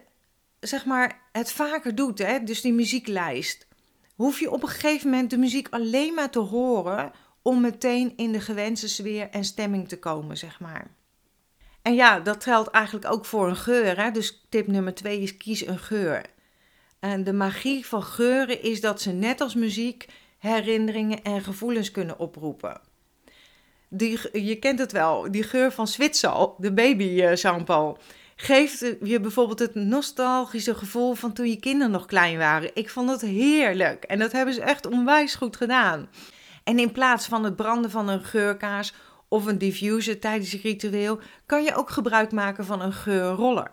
zeg 0.60 0.84
maar, 0.84 1.20
het 1.32 1.52
vaker 1.52 1.94
doet, 1.94 2.18
hè, 2.18 2.42
dus 2.42 2.60
die 2.60 2.72
muzieklijst, 2.72 3.66
hoef 4.14 4.40
je 4.40 4.50
op 4.50 4.62
een 4.62 4.68
gegeven 4.68 5.10
moment 5.10 5.30
de 5.30 5.38
muziek 5.38 5.68
alleen 5.70 6.14
maar 6.14 6.30
te 6.30 6.38
horen 6.38 7.12
om 7.44 7.60
meteen 7.60 8.12
in 8.16 8.32
de 8.32 8.40
gewenste 8.40 8.88
sfeer 8.88 9.30
en 9.30 9.44
stemming 9.44 9.88
te 9.88 9.98
komen, 9.98 10.36
zeg 10.36 10.60
maar. 10.60 10.90
En 11.82 11.94
ja, 11.94 12.20
dat 12.20 12.42
geldt 12.42 12.70
eigenlijk 12.70 13.12
ook 13.12 13.24
voor 13.24 13.48
een 13.48 13.56
geur. 13.56 14.02
Hè? 14.02 14.10
Dus 14.10 14.46
tip 14.48 14.66
nummer 14.66 14.94
twee 14.94 15.20
is 15.20 15.36
kies 15.36 15.66
een 15.66 15.78
geur. 15.78 16.22
En 17.00 17.24
de 17.24 17.32
magie 17.32 17.86
van 17.86 18.02
geuren 18.02 18.62
is 18.62 18.80
dat 18.80 19.00
ze 19.00 19.12
net 19.12 19.40
als 19.40 19.54
muziek 19.54 20.06
herinneringen 20.38 21.22
en 21.22 21.42
gevoelens 21.42 21.90
kunnen 21.90 22.18
oproepen. 22.18 22.80
Die, 23.88 24.44
je 24.44 24.56
kent 24.56 24.78
het 24.78 24.92
wel, 24.92 25.30
die 25.30 25.42
geur 25.42 25.72
van 25.72 25.88
Zwitsal, 25.88 26.54
de 26.58 26.72
baby 26.72 27.34
shampoo, 27.36 27.96
geeft 28.36 28.78
je 29.02 29.20
bijvoorbeeld 29.20 29.58
het 29.58 29.74
nostalgische 29.74 30.74
gevoel 30.74 31.14
van 31.14 31.32
toen 31.32 31.48
je 31.48 31.60
kinderen 31.60 31.92
nog 31.92 32.06
klein 32.06 32.38
waren. 32.38 32.70
Ik 32.74 32.90
vond 32.90 33.10
het 33.10 33.20
heerlijk 33.20 34.04
en 34.04 34.18
dat 34.18 34.32
hebben 34.32 34.54
ze 34.54 34.62
echt 34.62 34.86
onwijs 34.86 35.34
goed 35.34 35.56
gedaan. 35.56 36.08
En 36.64 36.78
in 36.78 36.92
plaats 36.92 37.26
van 37.26 37.44
het 37.44 37.56
branden 37.56 37.90
van 37.90 38.08
een 38.08 38.24
geurkaars 38.24 38.92
of 39.28 39.46
een 39.46 39.58
diffuser 39.58 40.20
tijdens 40.20 40.50
je 40.50 40.58
ritueel, 40.62 41.20
kan 41.46 41.62
je 41.62 41.74
ook 41.74 41.90
gebruik 41.90 42.32
maken 42.32 42.64
van 42.64 42.80
een 42.80 42.92
geurroller. 42.92 43.70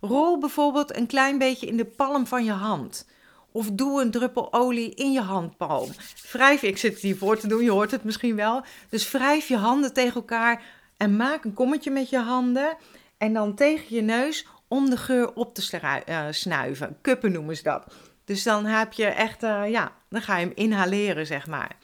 Rol 0.00 0.38
bijvoorbeeld 0.38 0.96
een 0.96 1.06
klein 1.06 1.38
beetje 1.38 1.66
in 1.66 1.76
de 1.76 1.84
palm 1.84 2.26
van 2.26 2.44
je 2.44 2.52
hand. 2.52 3.08
Of 3.52 3.70
doe 3.70 4.02
een 4.02 4.10
druppel 4.10 4.52
olie 4.52 4.94
in 4.94 5.12
je 5.12 5.20
handpalm. 5.20 5.90
Wrijf, 6.32 6.62
ik 6.62 6.78
zit 6.78 6.98
hier 6.98 7.16
voor 7.16 7.38
te 7.38 7.46
doen, 7.46 7.64
je 7.64 7.70
hoort 7.70 7.90
het 7.90 8.04
misschien 8.04 8.36
wel. 8.36 8.64
Dus 8.88 9.10
wrijf 9.10 9.48
je 9.48 9.56
handen 9.56 9.92
tegen 9.92 10.14
elkaar 10.14 10.62
en 10.96 11.16
maak 11.16 11.44
een 11.44 11.54
kommetje 11.54 11.90
met 11.90 12.10
je 12.10 12.18
handen. 12.18 12.76
En 13.18 13.32
dan 13.32 13.54
tegen 13.54 13.96
je 13.96 14.02
neus 14.02 14.46
om 14.68 14.90
de 14.90 14.96
geur 14.96 15.32
op 15.34 15.54
te 15.54 15.78
eh, 15.78 16.26
snuiven. 16.30 16.98
Kuppen 17.00 17.32
noemen 17.32 17.56
ze 17.56 17.62
dat. 17.62 17.94
Dus 18.24 18.42
dan 18.42 18.64
heb 18.64 18.92
je 18.92 19.06
echt, 19.06 19.42
uh, 19.42 19.70
ja, 19.70 19.92
dan 20.08 20.22
ga 20.22 20.36
je 20.36 20.46
hem 20.46 20.54
inhaleren, 20.54 21.26
zeg 21.26 21.46
maar. 21.46 21.76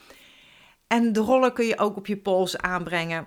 En 0.88 1.12
de 1.12 1.20
rollen 1.20 1.53
kun 1.53 1.66
je 1.66 1.79
ook 1.79 1.96
op 1.96 2.07
je 2.07 2.16
pols 2.16 2.59
aanbrengen. 2.59 3.27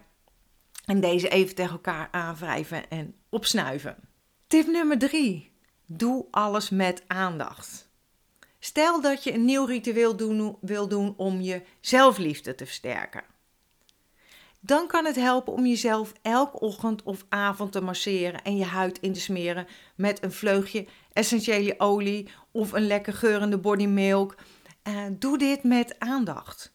En 0.86 1.00
deze 1.00 1.30
even 1.30 1.56
tegen 1.56 1.72
elkaar 1.72 2.08
aanwrijven 2.12 2.90
en 2.90 3.16
opsnuiven. 3.30 3.96
Tip 4.48 4.68
nummer 4.68 4.98
3. 4.98 5.52
Doe 5.86 6.26
alles 6.32 6.70
met 6.70 7.04
aandacht. 7.08 7.90
Stel 8.60 9.02
dat 9.02 9.24
je 9.24 9.34
een 9.34 9.46
nieuw 9.46 9.66
ritueel 9.66 10.56
wil 10.62 10.88
doen 10.88 11.14
om 11.18 11.42
je 11.42 11.62
zelfliefde 11.80 12.56
te 12.56 12.66
versterken. 12.66 13.24
Dan 14.60 14.88
kan 14.88 15.06
het 15.06 15.16
helpen 15.16 15.54
om 15.54 15.66
jezelf 15.66 16.14
elke 16.22 16.60
ochtend 16.60 17.04
of 17.04 17.26
avond 17.30 17.72
te 17.72 17.82
masseren 17.82 18.42
en 18.42 18.58
je 18.58 18.66
huid 18.66 19.00
in 19.00 19.14
te 19.14 19.20
smeren 19.20 19.68
met 19.96 20.24
een 20.24 20.32
vleugje 20.32 20.86
essentiële 21.14 21.76
olie 21.78 22.28
of 22.52 22.72
een 22.72 22.88
lekker 22.88 23.14
geurende 23.14 23.58
body 23.58 23.86
milk. 23.86 24.36
Uh, 24.88 25.04
doe 25.12 25.38
dit 25.38 25.64
met 25.64 26.00
aandacht. 26.00 26.74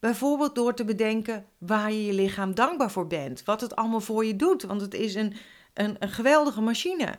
Bijvoorbeeld 0.00 0.54
door 0.54 0.74
te 0.74 0.84
bedenken 0.84 1.46
waar 1.58 1.92
je 1.92 2.04
je 2.04 2.12
lichaam 2.12 2.54
dankbaar 2.54 2.90
voor 2.90 3.06
bent. 3.06 3.44
Wat 3.44 3.60
het 3.60 3.76
allemaal 3.76 4.00
voor 4.00 4.24
je 4.24 4.36
doet. 4.36 4.62
Want 4.62 4.80
het 4.80 4.94
is 4.94 5.14
een, 5.14 5.36
een, 5.74 5.96
een 5.98 6.10
geweldige 6.10 6.60
machine. 6.60 7.14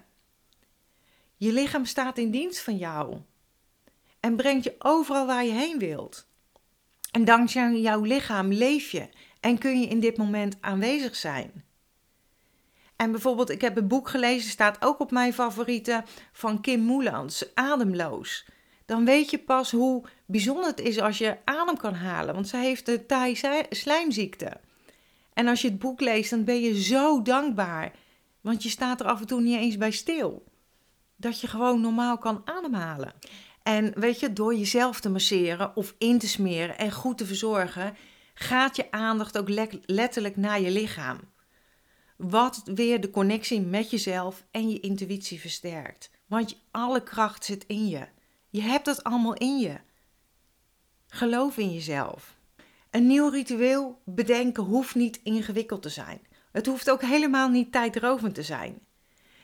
Je 1.36 1.54
lichaam 1.54 1.86
staat 1.86 2.18
in 2.18 2.32
dienst 2.32 2.60
van 2.60 2.78
jou. 2.78 3.18
En 4.20 4.36
brengt 4.36 4.64
je 4.64 4.76
overal 4.80 5.26
waar 5.26 5.46
je 5.46 5.52
heen 5.52 5.80
wilt. 5.80 6.28
En 7.12 7.26
dankzij 7.26 7.80
jouw 7.80 8.02
lichaam 8.02 8.52
leef 8.52 8.92
je 8.92 9.10
en 9.40 9.58
kun 9.58 9.80
je 9.80 9.88
in 9.88 10.00
dit 10.00 10.18
moment 10.18 10.58
aanwezig 10.60 11.16
zijn. 11.16 11.64
En 12.96 13.12
bijvoorbeeld, 13.12 13.50
ik 13.50 13.62
heb 13.62 13.78
een 13.78 13.88
boek 13.88 14.10
gelezen, 14.10 14.50
staat 14.50 14.78
ook 14.82 15.00
op 15.00 15.12
mijn 15.12 15.34
favorieten, 15.34 16.06
van 16.32 16.62
Kim 16.62 16.80
Moelans, 16.80 17.56
Ademloos 17.56 18.46
dan 18.90 19.06
weet 19.06 19.30
je 19.30 19.38
pas 19.38 19.72
hoe 19.72 20.04
bijzonder 20.26 20.66
het 20.66 20.80
is 20.80 21.00
als 21.00 21.18
je 21.18 21.38
adem 21.44 21.78
kan 21.78 21.94
halen. 21.94 22.34
Want 22.34 22.48
zij 22.48 22.64
heeft 22.64 22.86
de 22.86 23.06
Thai-slijmziekte. 23.06 24.60
En 25.34 25.48
als 25.48 25.62
je 25.62 25.68
het 25.68 25.80
boek 25.80 26.00
leest, 26.00 26.30
dan 26.30 26.44
ben 26.44 26.62
je 26.62 26.82
zo 26.82 27.22
dankbaar. 27.22 27.92
Want 28.42 28.64
je 28.64 28.70
staat 28.70 29.00
er 29.00 29.06
af 29.06 29.20
en 29.20 29.28
toe 29.28 29.42
niet 29.42 29.58
eens 29.58 29.78
bij 29.78 29.92
stil. 29.92 30.44
Dat 31.16 31.42
je 31.42 31.48
gewoon 31.48 31.82
normaal 31.82 32.18
kan 32.18 32.42
ademhalen. 32.46 33.14
En 33.64 34.00
weet 34.00 34.20
je, 34.20 34.34
door 34.34 34.56
jezelf 34.56 35.00
te 35.00 35.10
masseren 35.10 35.76
of 35.76 35.96
in 35.98 36.20
te 36.20 36.28
smeren 36.28 36.78
en 36.78 36.92
goed 36.92 37.18
te 37.18 37.26
verzorgen, 37.26 37.96
gaat 38.34 38.76
je 38.76 38.92
aandacht 38.92 39.38
ook 39.38 39.50
letterlijk 39.86 40.36
naar 40.36 40.62
je 40.62 40.72
lichaam. 40.72 41.20
Wat 42.18 42.62
weer 42.66 43.02
de 43.02 43.10
connectie 43.10 43.62
met 43.62 43.92
jezelf 43.92 44.46
en 44.52 44.70
je 44.70 44.80
intuïtie 44.80 45.40
versterkt. 45.40 46.10
Want 46.28 46.62
alle 46.72 47.04
kracht 47.04 47.46
zit 47.46 47.64
in 47.68 47.88
je. 47.88 48.08
Je 48.50 48.62
hebt 48.62 48.86
het 48.86 49.04
allemaal 49.04 49.34
in 49.34 49.60
je. 49.60 49.80
Geloof 51.08 51.58
in 51.58 51.74
jezelf. 51.74 52.38
Een 52.90 53.08
nieuw 53.08 53.30
ritueel 53.30 54.02
bedenken 54.06 54.64
hoeft 54.64 54.96
niet 54.96 55.20
ingewikkeld 55.24 55.82
te 55.82 55.90
zijn. 55.90 56.22
Het 56.52 56.66
hoeft 56.66 56.90
ook 56.90 57.02
helemaal 57.02 57.50
niet 57.50 57.72
tijdrovend 57.72 58.36
te 58.36 58.44
zijn. 58.44 58.80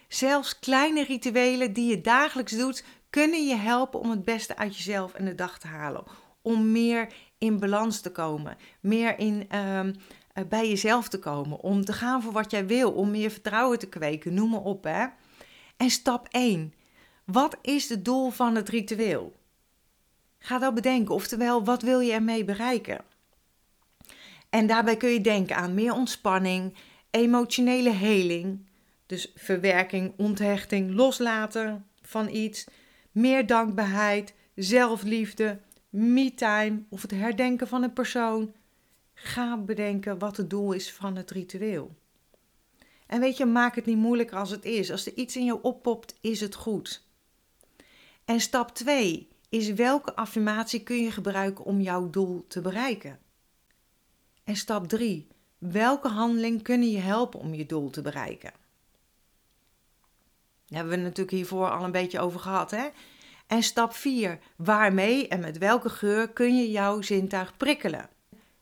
Zelfs 0.08 0.60
kleine 0.60 1.04
rituelen 1.04 1.74
die 1.74 1.90
je 1.90 2.02
dagelijks 2.02 2.52
doet, 2.52 2.84
kunnen 3.10 3.48
je 3.48 3.56
helpen 3.56 4.00
om 4.00 4.10
het 4.10 4.26
beste 4.26 4.58
uit 4.58 4.78
jezelf 4.78 5.14
en 5.14 5.26
de 5.26 5.36
dag 5.36 5.60
te 5.60 5.68
halen. 5.68 6.04
Om 6.42 6.72
meer 6.72 7.14
in 7.38 7.60
balans 7.60 8.02
te 8.02 8.12
komen, 8.12 8.58
meer 8.80 9.20
in, 9.20 9.46
ehm, 9.50 9.94
eh, 10.34 10.44
bij 10.44 10.70
jezelf 10.70 11.08
te 11.08 11.20
komen, 11.20 11.60
om 11.60 11.86
te 11.86 11.94
gaan 11.94 12.22
voor 12.22 12.32
wat 12.32 12.52
jij 12.52 12.66
wil, 12.66 12.92
om 12.92 13.12
meer 13.12 13.32
vertrouwen 13.32 13.80
te 13.80 13.90
kweken, 13.90 14.34
noem 14.34 14.50
maar 14.50 14.62
op. 14.62 14.84
Hè? 14.84 15.06
En 15.78 15.90
stap 15.90 16.28
1. 16.32 16.74
Wat 17.26 17.58
is 17.62 17.90
het 17.90 18.06
doel 18.06 18.30
van 18.30 18.56
het 18.56 18.70
ritueel? 18.70 19.34
Ga 20.38 20.60
dat 20.60 20.74
bedenken, 20.74 21.16
oftewel, 21.16 21.64
wat 21.64 21.82
wil 21.82 22.00
je 22.00 22.12
ermee 22.12 22.44
bereiken? 22.44 23.04
En 24.50 24.68
daarbij 24.68 24.98
kun 24.98 25.10
je 25.10 25.22
denken 25.22 25.56
aan 25.56 25.74
meer 25.74 25.94
ontspanning, 25.94 26.74
emotionele 27.10 27.90
heling, 27.90 28.66
dus 29.06 29.32
verwerking, 29.36 30.14
onthechting, 30.18 30.92
loslaten 30.94 31.86
van 32.02 32.30
iets, 32.30 32.66
meer 33.12 33.46
dankbaarheid, 33.46 34.34
zelfliefde, 34.56 35.60
me-time 35.90 36.84
of 36.90 37.02
het 37.02 37.12
herdenken 37.12 37.68
van 37.68 37.84
een 37.84 37.94
persoon. 37.94 38.54
Ga 39.14 39.58
bedenken 39.58 40.20
wat 40.20 40.38
het 40.38 40.50
doel 40.50 40.72
is 40.72 40.92
van 40.92 41.16
het 41.16 41.32
ritueel. 41.32 41.96
En 43.08 43.20
weet 43.20 43.38
je, 43.38 43.46
maak 43.46 43.76
het 43.76 43.86
niet 43.86 43.98
moeilijker 43.98 44.38
als 44.38 44.50
het 44.50 44.66
is. 44.66 44.92
Als 44.92 45.06
er 45.06 45.14
iets 45.14 45.36
in 45.36 45.46
je 45.46 45.62
oppopt, 45.62 46.18
is 46.22 46.40
het 46.40 46.56
goed. 46.56 47.05
En 48.26 48.40
stap 48.40 48.76
2 48.76 49.28
is 49.50 49.74
welke 49.74 50.16
affirmatie 50.16 50.84
kun 50.84 51.04
je 51.04 51.12
gebruiken 51.12 51.66
om 51.66 51.82
jouw 51.82 52.10
doel 52.10 52.46
te 52.48 52.62
bereiken? 52.62 53.20
En 54.44 54.56
stap 54.56 54.88
3, 54.88 55.28
welke 55.58 56.08
handeling 56.08 56.62
kunnen 56.62 56.92
je 56.92 57.00
helpen 57.00 57.40
om 57.40 57.54
je 57.54 57.66
doel 57.66 57.90
te 57.90 58.02
bereiken? 58.02 58.52
Daar 60.68 60.80
hebben 60.80 60.98
we 60.98 61.04
natuurlijk 61.04 61.32
hiervoor 61.32 61.70
al 61.70 61.84
een 61.84 61.92
beetje 61.92 62.20
over 62.20 62.40
gehad. 62.40 62.72
Hè? 62.72 62.88
En 63.48 63.64
stap 63.64 63.94
4, 63.94 64.40
waarmee 64.56 65.28
en 65.28 65.40
met 65.40 65.58
welke 65.58 65.90
geur 65.90 66.30
kun 66.30 66.58
je 66.58 66.72
jouw 66.72 67.02
zintuig 67.02 67.58
prikkelen? 67.58 68.10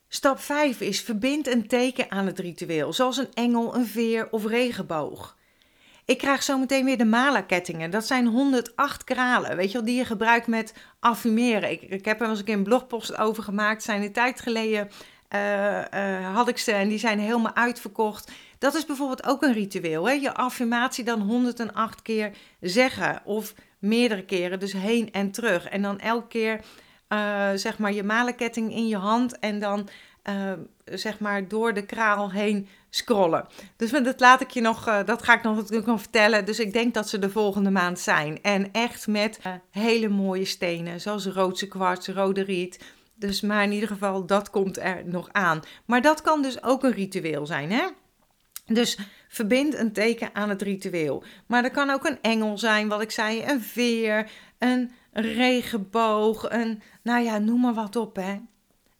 Stap 0.08 0.40
5 0.40 0.82
is 0.82 1.02
verbind 1.02 1.48
een 1.48 1.68
teken 1.68 2.12
aan 2.12 2.26
het 2.26 2.40
ritueel, 2.40 2.94
zoals 2.94 3.18
een 3.18 3.34
engel, 3.34 3.76
een 3.76 3.86
veer 3.86 4.30
of 4.32 4.46
regenboog. 4.46 5.38
Ik 6.06 6.18
krijg 6.18 6.44
zo 6.44 6.58
meteen 6.58 6.86
weer 6.86 6.98
de 6.98 7.06
Mala-kettingen. 7.06 7.90
Dat 7.90 8.06
zijn 8.06 8.28
108 8.28 9.04
kralen, 9.04 9.56
weet 9.56 9.68
je 9.68 9.74
wel, 9.74 9.86
die 9.86 9.96
je 9.96 10.06
gebruikt 10.06 10.48
met 10.48 10.74
affirmeren. 11.00 11.72
Ik, 11.72 11.82
ik 11.82 12.06
heb 12.06 12.22
er 12.22 12.30
eens 12.30 12.40
een 12.40 12.46
keer 12.46 12.56
een 12.56 12.64
blogpost 12.64 13.18
over 13.18 13.44
gemaakt. 13.44 13.84
Zijn 13.84 14.02
een 14.02 14.12
tijd 14.12 14.42
geleden 14.42 14.90
uh, 15.36 15.78
uh, 15.94 16.36
had 16.36 16.48
ik 16.48 16.58
ze 16.58 16.72
en 16.72 16.88
die 16.88 16.98
zijn 16.98 17.20
helemaal 17.20 17.56
uitverkocht. 17.56 18.32
Dat 18.58 18.76
is 18.76 18.86
bijvoorbeeld 18.86 19.26
ook 19.26 19.44
een 19.44 19.54
ritueel. 19.54 20.08
Hè? 20.08 20.14
Je 20.14 20.34
affirmatie 20.34 21.04
dan 21.04 21.22
108 21.22 22.02
keer 22.02 22.32
zeggen 22.60 23.22
of 23.24 23.54
meerdere 23.80 24.26
keren, 24.26 24.60
dus 24.60 24.74
heen 24.74 25.12
en 25.12 25.32
terug. 25.32 25.68
En 25.70 25.82
dan 25.82 26.00
elke 26.00 26.28
keer 26.28 26.60
uh, 27.10 27.50
zeg 27.56 27.78
maar 27.78 27.94
je 27.94 28.04
malenketting 28.04 28.74
in 28.74 28.88
je 28.88 28.98
hand 28.98 29.40
en 29.40 29.60
dan 29.60 29.90
zeg 30.86 31.20
maar 31.20 31.48
door 31.48 31.74
de 31.74 31.86
kraal 31.86 32.32
heen 32.32 32.68
scrollen. 32.96 33.48
Dus 33.76 33.92
dat 33.92 34.20
laat 34.20 34.42
ik 34.42 34.50
je 34.50 34.62
nog, 34.62 34.88
uh, 34.88 35.00
dat 35.06 35.24
ga 35.24 35.34
ik 35.34 35.44
nog, 35.44 35.70
nog 35.86 36.00
vertellen. 36.00 36.46
Dus 36.46 36.60
ik 36.60 36.74
denk 36.74 36.94
dat 36.94 37.10
ze 37.10 37.20
de 37.20 37.30
volgende 37.30 37.70
maand 37.70 38.00
zijn. 38.00 38.42
En 38.42 38.72
echt 38.72 39.08
met 39.08 39.40
hele 39.72 40.10
mooie 40.10 40.46
stenen, 40.46 41.02
zoals 41.02 41.26
roodse 41.26 41.68
kwarts, 41.68 42.08
rode 42.08 42.44
riet. 42.44 42.80
Dus 43.16 43.42
maar 43.42 43.64
in 43.64 43.72
ieder 43.72 43.88
geval, 43.88 44.26
dat 44.26 44.50
komt 44.50 44.78
er 44.78 45.02
nog 45.06 45.30
aan. 45.32 45.60
Maar 45.86 46.02
dat 46.02 46.22
kan 46.22 46.42
dus 46.42 46.64
ook 46.64 46.84
een 46.84 46.92
ritueel 46.92 47.46
zijn, 47.46 47.72
hè? 47.72 47.88
Dus 48.66 48.98
verbind 49.28 49.74
een 49.76 49.94
teken 49.94 50.30
aan 50.34 50.50
het 50.50 50.62
ritueel. 50.62 51.24
Maar 51.48 51.62
dat 51.62 51.72
kan 51.72 51.90
ook 51.90 52.06
een 52.06 52.22
engel 52.22 52.58
zijn, 52.58 52.88
wat 52.88 53.02
ik 53.02 53.12
zei, 53.12 53.44
een 53.44 53.62
veer, 53.62 54.32
een 54.58 54.92
regenboog, 55.12 56.50
een, 56.50 56.82
nou 57.04 57.24
ja, 57.24 57.38
noem 57.38 57.62
maar 57.62 57.74
wat 57.74 57.96
op, 57.96 58.16
hè. 58.16 58.40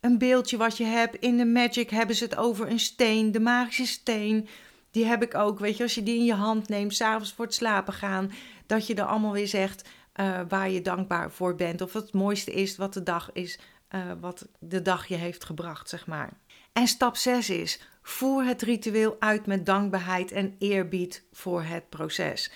Een 0.04 0.18
beeldje 0.18 0.58
wat 0.58 0.78
je 0.78 0.84
hebt. 0.84 1.16
In 1.16 1.38
de 1.38 1.46
Magic 1.46 1.90
hebben 1.90 2.16
ze 2.16 2.24
het 2.24 2.36
over 2.36 2.70
een 2.70 2.80
steen, 2.80 3.32
de 3.32 3.40
magische 3.40 3.86
steen. 3.86 4.48
Die 4.92 5.06
heb 5.06 5.24
ik 5.24 5.36
ook, 5.36 5.60
weet 5.60 5.78
je, 5.78 5.84
als 5.84 5.96
je 5.96 6.04
die 6.04 6.18
in 6.18 6.26
je 6.26 6.34
hand 6.34 6.70
neemt, 6.70 6.96
s'avonds 6.96 7.34
voor 7.34 7.46
het 7.46 7.54
slapen 7.54 7.94
gaan, 7.94 8.32
dat 8.66 8.88
je 8.88 8.96
er 8.96 9.06
allemaal 9.06 9.32
weer 9.32 9.48
zegt 9.48 9.90
uh, 10.16 10.40
waar 10.48 10.70
je 10.70 10.82
dankbaar 10.82 11.32
voor 11.32 11.56
bent. 11.56 11.82
Of 11.82 11.94
het 11.94 12.14
mooiste 12.14 12.52
is 12.52 12.78
wat 12.78 12.94
de 12.94 13.04
dag 13.04 13.30
is, 13.34 13.60
uh, 13.96 14.02
wat 14.20 14.48
de 14.60 14.82
dag 14.82 15.08
je 15.08 15.16
heeft 15.16 15.44
gebracht, 15.44 15.90
zeg 15.90 16.08
maar. 16.08 16.30
En 16.74 16.88
stap 16.88 17.16
6 17.16 17.50
is, 17.50 17.82
voer 18.02 18.44
het 18.44 18.62
ritueel 18.62 19.16
uit 19.20 19.46
met 19.46 19.66
dankbaarheid 19.66 20.32
en 20.32 20.56
eerbied 20.60 21.24
voor 21.32 21.64
het 21.64 21.90
proces. 21.90 22.52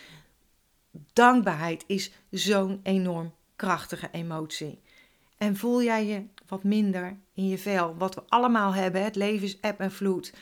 Dankbaarheid 1.14 1.84
is 1.88 2.12
zo'n 2.32 2.80
enorm 2.84 3.34
krachtige 3.56 4.10
emotie. 4.12 4.82
En 5.38 5.56
voel 5.56 5.84
jij 5.84 6.06
je 6.06 6.24
wat 6.48 6.64
minder 6.64 7.18
in 7.38 7.48
je 7.48 7.58
vel, 7.58 7.96
wat 7.98 8.16
we 8.16 8.24
allemaal 8.28 8.74
hebben, 8.74 9.04
het 9.04 9.16
leven 9.16 9.48
is 9.48 9.60
eb 9.60 9.80
en 9.80 9.92
vloed. 9.92 10.34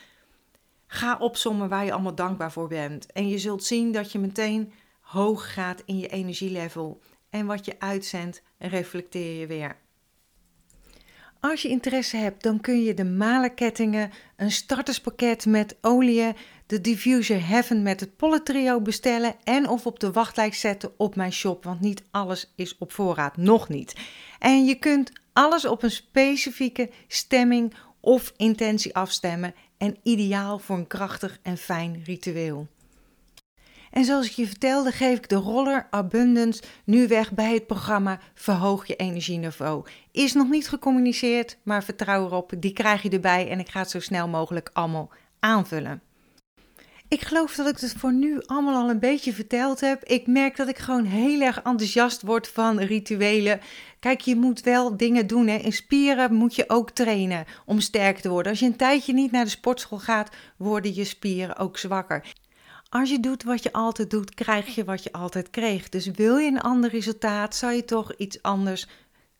Ga 0.86 1.16
opzommen 1.18 1.68
waar 1.68 1.84
je 1.84 1.92
allemaal 1.92 2.14
dankbaar 2.14 2.52
voor 2.52 2.68
bent. 2.68 3.12
En 3.12 3.28
je 3.28 3.38
zult 3.38 3.64
zien 3.64 3.92
dat 3.92 4.12
je 4.12 4.18
meteen 4.18 4.72
hoog 5.00 5.52
gaat 5.52 5.82
in 5.84 5.98
je 5.98 6.08
energielevel. 6.08 7.00
En 7.30 7.46
wat 7.46 7.64
je 7.64 7.74
uitzendt, 7.78 8.42
reflecteer 8.58 9.40
je 9.40 9.46
weer. 9.46 9.76
Als 11.40 11.62
je 11.62 11.68
interesse 11.68 12.16
hebt, 12.16 12.42
dan 12.42 12.60
kun 12.60 12.82
je 12.82 12.94
de 12.94 13.04
malenkettingen, 13.04 14.10
een 14.36 14.50
starterspakket 14.50 15.46
met 15.46 15.76
olie, 15.80 16.34
de 16.66 16.80
Diffuser 16.80 17.48
Heaven 17.48 17.82
met 17.82 18.00
het 18.00 18.16
Polletrio 18.16 18.80
bestellen 18.80 19.34
en 19.44 19.68
of 19.68 19.86
op 19.86 20.00
de 20.00 20.12
wachtlijst 20.12 20.60
zetten 20.60 20.92
op 20.96 21.16
mijn 21.16 21.32
shop, 21.32 21.64
want 21.64 21.80
niet 21.80 22.02
alles 22.10 22.52
is 22.54 22.78
op 22.78 22.92
voorraad, 22.92 23.36
nog 23.36 23.68
niet. 23.68 23.94
En 24.38 24.64
je 24.64 24.74
kunt 24.74 25.12
alles 25.32 25.64
op 25.64 25.82
een 25.82 25.90
specifieke 25.90 26.90
stemming 27.08 27.74
of 28.00 28.32
intentie 28.36 28.94
afstemmen 28.94 29.54
en 29.78 29.96
ideaal 30.02 30.58
voor 30.58 30.76
een 30.76 30.86
krachtig 30.86 31.38
en 31.42 31.56
fijn 31.56 32.02
ritueel. 32.04 32.66
En 33.90 34.04
zoals 34.04 34.26
ik 34.26 34.32
je 34.32 34.46
vertelde, 34.46 34.90
geef 34.90 35.16
ik 35.16 35.28
de 35.28 35.36
roller 35.36 35.86
Abundance 35.90 36.62
nu 36.84 37.08
weg 37.08 37.32
bij 37.32 37.54
het 37.54 37.66
programma 37.66 38.20
Verhoog 38.34 38.86
je 38.86 38.96
energieniveau. 38.96 39.86
Is 40.12 40.32
nog 40.32 40.48
niet 40.48 40.68
gecommuniceerd, 40.68 41.58
maar 41.62 41.84
vertrouw 41.84 42.24
erop, 42.24 42.52
die 42.58 42.72
krijg 42.72 43.02
je 43.02 43.10
erbij 43.10 43.50
en 43.50 43.58
ik 43.58 43.68
ga 43.68 43.80
het 43.80 43.90
zo 43.90 44.00
snel 44.00 44.28
mogelijk 44.28 44.70
allemaal 44.72 45.10
aanvullen. 45.40 46.02
Ik 47.08 47.20
geloof 47.20 47.54
dat 47.54 47.68
ik 47.68 47.78
het 47.78 47.94
voor 47.98 48.12
nu 48.12 48.42
allemaal 48.46 48.82
al 48.82 48.90
een 48.90 48.98
beetje 48.98 49.32
verteld 49.32 49.80
heb. 49.80 50.04
Ik 50.04 50.26
merk 50.26 50.56
dat 50.56 50.68
ik 50.68 50.78
gewoon 50.78 51.04
heel 51.04 51.40
erg 51.40 51.56
enthousiast 51.56 52.22
word 52.22 52.48
van 52.48 52.80
rituelen. 52.80 53.60
Kijk, 54.06 54.20
je 54.20 54.36
moet 54.36 54.60
wel 54.60 54.96
dingen 54.96 55.26
doen. 55.26 55.46
Hè. 55.46 55.56
In 55.56 55.72
spieren 55.72 56.34
moet 56.34 56.54
je 56.54 56.64
ook 56.70 56.90
trainen 56.90 57.44
om 57.64 57.80
sterk 57.80 58.18
te 58.18 58.28
worden. 58.28 58.50
Als 58.50 58.60
je 58.60 58.66
een 58.66 58.76
tijdje 58.76 59.12
niet 59.12 59.30
naar 59.30 59.44
de 59.44 59.50
sportschool 59.50 59.98
gaat, 59.98 60.30
worden 60.56 60.94
je 60.94 61.04
spieren 61.04 61.56
ook 61.56 61.78
zwakker. 61.78 62.32
Als 62.88 63.10
je 63.10 63.20
doet 63.20 63.42
wat 63.42 63.62
je 63.62 63.72
altijd 63.72 64.10
doet, 64.10 64.34
krijg 64.34 64.74
je 64.74 64.84
wat 64.84 65.02
je 65.02 65.12
altijd 65.12 65.50
kreeg. 65.50 65.88
Dus 65.88 66.06
wil 66.06 66.36
je 66.36 66.50
een 66.50 66.60
ander 66.60 66.90
resultaat, 66.90 67.56
zou 67.56 67.72
je 67.72 67.84
toch 67.84 68.14
iets 68.14 68.42
anders 68.42 68.86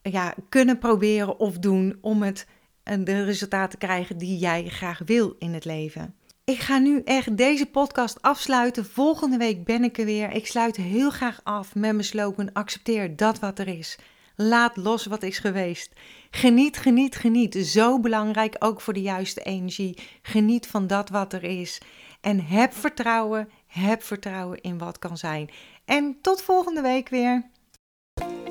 ja, 0.02 0.35
kunnen 0.48 0.79
proberen 0.79 1.38
of 1.38 1.59
doen 1.59 1.98
om 2.00 2.22
het, 2.22 2.46
de 2.83 3.24
resultaten 3.24 3.79
te 3.79 3.87
krijgen 3.87 4.18
die 4.18 4.38
jij 4.38 4.68
graag 4.68 5.00
wil 5.05 5.37
in 5.38 5.55
het 5.55 5.64
leven. 5.64 6.14
Ik 6.44 6.59
ga 6.59 6.79
nu 6.79 7.02
echt 7.05 7.37
deze 7.37 7.66
podcast 7.66 8.22
afsluiten. 8.22 8.85
Volgende 8.85 9.37
week 9.37 9.64
ben 9.64 9.85
ik 9.85 9.98
er 9.98 10.05
weer. 10.05 10.33
Ik 10.33 10.46
sluit 10.46 10.76
heel 10.76 11.11
graag 11.11 11.40
af 11.42 11.74
met 11.74 11.92
mijn 11.92 12.05
slogan: 12.05 12.52
accepteer 12.52 13.16
dat 13.16 13.38
wat 13.38 13.59
er 13.59 13.68
is. 13.68 13.98
Laat 14.37 14.77
los 14.77 15.07
wat 15.07 15.22
is 15.22 15.38
geweest. 15.38 15.92
Geniet, 16.31 16.77
geniet, 16.77 17.16
geniet. 17.16 17.55
Zo 17.55 18.01
belangrijk 18.01 18.57
ook 18.59 18.81
voor 18.81 18.92
de 18.92 19.03
juiste 19.03 19.42
energie. 19.42 19.99
Geniet 20.22 20.66
van 20.66 20.87
dat 20.87 21.09
wat 21.09 21.33
er 21.33 21.44
is. 21.44 21.81
En 22.20 22.46
heb 22.46 22.72
vertrouwen, 22.72 23.49
heb 23.66 24.03
vertrouwen 24.03 24.61
in 24.61 24.79
wat 24.79 24.99
kan 24.99 25.16
zijn. 25.16 25.51
En 25.85 26.18
tot 26.20 26.42
volgende 26.42 26.81
week 26.81 27.09
weer. 27.09 27.51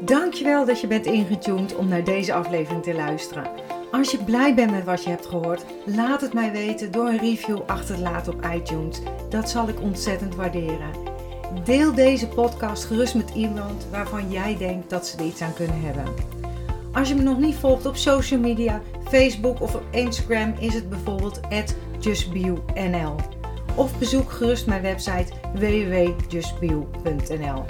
Dankjewel 0.01 0.65
dat 0.65 0.81
je 0.81 0.87
bent 0.87 1.05
ingetuned 1.05 1.75
om 1.75 1.87
naar 1.87 2.03
deze 2.03 2.33
aflevering 2.33 2.83
te 2.83 2.93
luisteren. 2.93 3.51
Als 3.91 4.11
je 4.11 4.23
blij 4.23 4.55
bent 4.55 4.71
met 4.71 4.83
wat 4.83 5.03
je 5.03 5.09
hebt 5.09 5.25
gehoord, 5.25 5.65
laat 5.85 6.21
het 6.21 6.33
mij 6.33 6.51
weten 6.51 6.91
door 6.91 7.07
een 7.07 7.17
review 7.17 7.61
achter 7.67 7.95
te 7.95 8.01
laten 8.01 8.33
op 8.33 8.45
iTunes. 8.45 9.01
Dat 9.29 9.49
zal 9.49 9.67
ik 9.67 9.81
ontzettend 9.81 10.35
waarderen. 10.35 11.14
Deel 11.63 11.93
deze 11.93 12.27
podcast 12.27 12.85
gerust 12.85 13.15
met 13.15 13.29
iemand 13.29 13.87
waarvan 13.91 14.31
jij 14.31 14.57
denkt 14.57 14.89
dat 14.89 15.07
ze 15.07 15.17
er 15.17 15.25
iets 15.25 15.41
aan 15.41 15.53
kunnen 15.53 15.81
hebben. 15.81 16.13
Als 16.91 17.07
je 17.07 17.15
me 17.15 17.21
nog 17.21 17.37
niet 17.37 17.55
volgt 17.55 17.85
op 17.85 17.95
social 17.95 18.39
media, 18.39 18.81
Facebook 19.03 19.61
of 19.61 19.75
op 19.75 19.83
Instagram, 19.89 20.53
is 20.59 20.73
het 20.73 20.89
bijvoorbeeld 20.89 21.39
justbionl. 21.99 23.15
Of 23.75 23.99
bezoek 23.99 24.31
gerust 24.31 24.67
mijn 24.67 24.81
website 24.81 25.33
www.justbio.nl. 25.53 27.65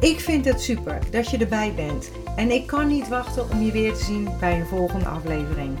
Ik 0.00 0.20
vind 0.20 0.44
het 0.44 0.60
super 0.60 0.98
dat 1.10 1.30
je 1.30 1.38
erbij 1.38 1.72
bent 1.76 2.10
en 2.36 2.50
ik 2.50 2.66
kan 2.66 2.86
niet 2.86 3.08
wachten 3.08 3.50
om 3.50 3.62
je 3.62 3.72
weer 3.72 3.94
te 3.94 4.04
zien 4.04 4.28
bij 4.40 4.60
een 4.60 4.66
volgende 4.66 5.06
aflevering. 5.06 5.78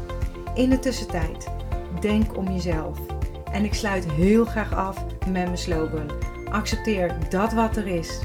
In 0.54 0.70
de 0.70 0.78
tussentijd, 0.78 1.46
denk 2.00 2.36
om 2.36 2.52
jezelf. 2.52 2.98
En 3.52 3.64
ik 3.64 3.74
sluit 3.74 4.10
heel 4.10 4.44
graag 4.44 4.74
af 4.74 5.04
met 5.18 5.32
mijn 5.32 5.58
slogan: 5.58 6.10
accepteer 6.50 7.16
dat 7.30 7.52
wat 7.52 7.76
er 7.76 7.86
is. 7.86 8.20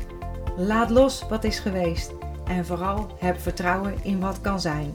Laat 0.58 0.90
los 0.90 1.26
wat 1.30 1.44
is 1.44 1.60
geweest 1.60 2.12
en 2.46 2.66
vooral 2.66 3.16
heb 3.20 3.40
vertrouwen 3.40 3.96
in 4.02 4.20
wat 4.20 4.42
kan 4.42 4.60
zijn. 4.60 4.94